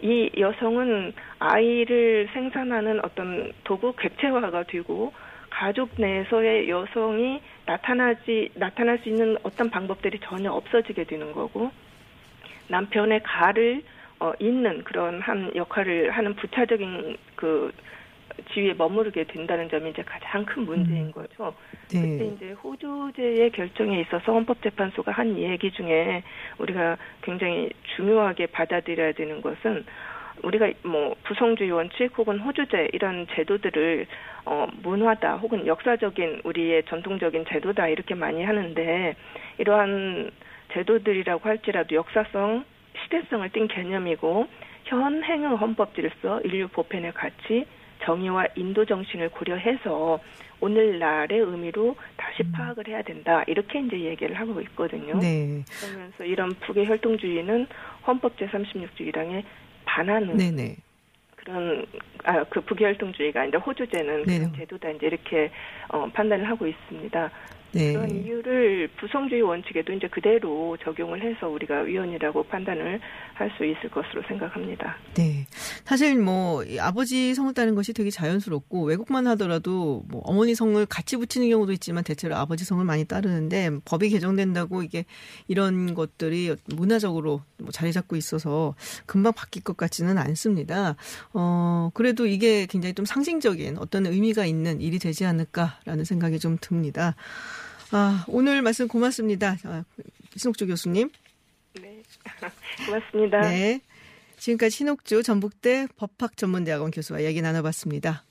이 0.02 0.30
여성은 0.38 1.14
아이를 1.38 2.28
생산하는 2.34 3.02
어떤 3.02 3.52
도구 3.64 3.94
객체화가 3.94 4.64
되고 4.64 5.14
가족 5.58 5.88
내에서의 5.96 6.68
여성이 6.68 7.40
나타나지 7.64 8.50
나타날 8.56 8.98
수 8.98 9.08
있는 9.08 9.38
어떤 9.42 9.70
방법들이 9.70 10.20
전혀 10.20 10.52
없어지게 10.52 11.04
되는 11.04 11.32
거고 11.32 11.70
남편의 12.68 13.22
가를 13.22 13.82
어, 14.20 14.32
잇는 14.38 14.84
그런 14.84 15.18
한 15.22 15.50
역할을 15.56 16.10
하는 16.10 16.34
부차적인 16.34 17.16
그 17.36 17.72
지위에 18.52 18.74
머무르게 18.74 19.24
된다는 19.24 19.70
점이 19.70 19.90
이제 19.90 20.02
가장 20.02 20.44
큰 20.44 20.66
문제인 20.66 21.06
음. 21.06 21.12
거죠. 21.12 21.54
그때 21.88 22.00
네. 22.00 22.32
이제 22.36 22.52
호주제의 22.52 23.50
결정에 23.52 24.00
있어서 24.02 24.34
헌법재판소가 24.34 25.10
한 25.10 25.38
얘기 25.38 25.70
중에 25.70 26.22
우리가 26.58 26.98
굉장히 27.22 27.70
중요하게 27.96 28.46
받아들여야 28.48 29.12
되는 29.12 29.40
것은 29.40 29.86
우리가 30.42 30.70
뭐 30.82 31.14
부성주의 31.24 31.70
원칙 31.70 32.16
혹은 32.16 32.38
호주제 32.38 32.90
이런 32.92 33.26
제도들을 33.34 34.06
어 34.44 34.66
문화다 34.82 35.36
혹은 35.36 35.66
역사적인 35.66 36.42
우리의 36.44 36.84
전통적인 36.84 37.46
제도다 37.48 37.88
이렇게 37.88 38.14
많이 38.14 38.44
하는데 38.44 39.16
이러한 39.58 40.30
제도들이라고 40.72 41.48
할지라도 41.48 41.94
역사성 41.94 42.64
시대성을 43.04 43.48
띈 43.50 43.68
개념이고 43.68 44.46
현행의 44.84 45.56
헌법 45.56 45.94
질서 45.94 46.40
인류 46.42 46.68
보편의 46.68 47.12
가치 47.12 47.66
정의와 48.02 48.46
인도 48.56 48.84
정신을 48.84 49.30
고려해서 49.30 50.20
오늘날의 50.60 51.38
의미로 51.38 51.96
다시 52.16 52.42
파악을 52.50 52.88
해야 52.88 53.02
된다 53.02 53.44
이렇게 53.46 53.80
이제 53.80 53.98
얘기를 54.00 54.38
하고 54.38 54.60
있거든요. 54.62 55.18
네. 55.18 55.62
그러면서 55.80 56.24
이런 56.24 56.54
북의 56.54 56.86
혈통주의는 56.86 57.66
헌법 58.06 58.36
제36조 58.36 59.00
1항에 59.00 59.44
반하는 59.96 60.36
네네. 60.36 60.76
그런 61.36 61.86
아 62.24 62.44
그 62.50 62.60
부결등주의가 62.60 63.42
아니라 63.42 63.60
호주제는 63.60 64.24
네. 64.24 64.52
제도다 64.56 64.90
이제 64.90 65.06
이렇게 65.06 65.50
어, 65.88 66.06
판단을 66.12 66.48
하고 66.50 66.66
있습니다. 66.66 67.30
네. 67.72 67.92
그런 67.92 68.10
이유를 68.10 68.88
부성주의 68.98 69.42
원칙에도 69.42 69.92
이제 69.92 70.08
그대로 70.08 70.76
적용을 70.82 71.22
해서 71.22 71.48
우리가 71.48 71.80
위헌이라고 71.80 72.44
판단을 72.44 73.00
할 73.34 73.50
수 73.56 73.64
있을 73.64 73.90
것으로 73.90 74.22
생각합니다. 74.28 74.96
네. 75.14 75.46
사실 75.84 76.18
뭐이 76.18 76.78
아버지 76.78 77.34
성을 77.34 77.52
따는 77.54 77.74
것이 77.74 77.92
되게 77.92 78.10
자연스럽고 78.10 78.84
외국만 78.84 79.26
하더라도 79.28 80.04
뭐 80.08 80.20
어머니 80.24 80.54
성을 80.54 80.84
같이 80.86 81.16
붙이는 81.16 81.48
경우도 81.48 81.72
있지만 81.72 82.04
대체로 82.04 82.36
아버지 82.36 82.64
성을 82.64 82.84
많이 82.84 83.04
따르는데 83.04 83.70
법이 83.84 84.10
개정된다고 84.10 84.82
이게 84.82 85.04
이런 85.48 85.94
것들이 85.94 86.54
문화적으로 86.66 87.42
뭐 87.58 87.70
자리 87.70 87.92
잡고 87.92 88.16
있어서 88.16 88.74
금방 89.06 89.32
바뀔 89.32 89.62
것 89.62 89.76
같지는 89.76 90.18
않습니다. 90.18 90.96
어, 91.32 91.90
그래도 91.94 92.26
이게 92.26 92.66
굉장히 92.66 92.94
좀 92.94 93.04
상징적인 93.04 93.78
어떤 93.78 94.06
의미가 94.06 94.44
있는 94.44 94.80
일이 94.80 94.98
되지 94.98 95.24
않을까라는 95.24 96.04
생각이 96.04 96.38
좀 96.38 96.58
듭니다. 96.60 97.16
아, 97.92 98.24
오늘 98.28 98.62
말씀 98.62 98.88
고맙습니다. 98.88 99.56
아, 99.64 99.84
신옥주 100.36 100.66
교수님. 100.66 101.10
네. 101.80 102.02
고맙습니다. 102.86 103.40
네. 103.42 103.80
지금까지 104.38 104.76
신옥주 104.76 105.22
전북대 105.22 105.86
법학전문대학원 105.96 106.90
교수와 106.90 107.20
이야기 107.20 107.40
나눠봤습니다. 107.40 108.24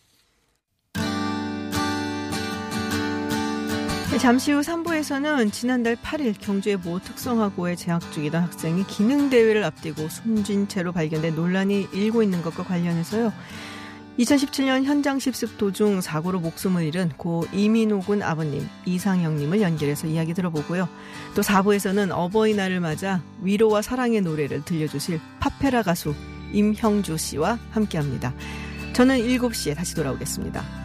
네, 4.12 4.20
잠시 4.20 4.53
후 4.53 4.62
3부에서는 4.62 5.51
지난달 5.51 5.97
8일 5.97 6.36
경주의 6.39 6.78
모 6.78 6.99
특성화고에 6.99 7.76
재학 7.76 7.99
중이던 8.14 8.43
학생이 8.43 8.88
기능대회를 8.88 9.64
앞두고 9.66 10.08
숨진 10.08 10.70
채로 10.70 10.93
발견된 10.93 11.36
논란이 11.36 11.89
일고 11.91 12.24
있는 12.24 12.41
것과 12.41 12.64
관련해서요. 12.64 13.34
2017년 14.20 14.84
현장 14.86 15.20
실습 15.20 15.57
도중 15.57 15.99
사고로 16.01 16.39
목숨을 16.39 16.84
잃은 16.86 17.09
고 17.18 17.45
이민호 17.51 17.99
군 18.01 18.24
아버님 18.24 18.68
이상형님을 18.86 19.61
연결해서 19.61 20.07
이야기 20.07 20.34
들어보고요. 20.34 20.88
또 21.36 21.41
4부에서는 21.41 22.11
어버이날을 22.11 22.80
맞아 22.80 23.22
위로와 23.41 23.82
사랑의 23.82 24.22
노래를 24.22 24.63
들려주실 24.63 25.20
파페라 25.39 25.84
가수 25.84 26.16
임형주 26.53 27.18
씨와 27.18 27.59
함께 27.72 27.97
합니다. 27.97 28.34
저는 28.93 29.18
7시에 29.18 29.76
다시 29.76 29.95
돌아오겠습니다. 29.95 30.84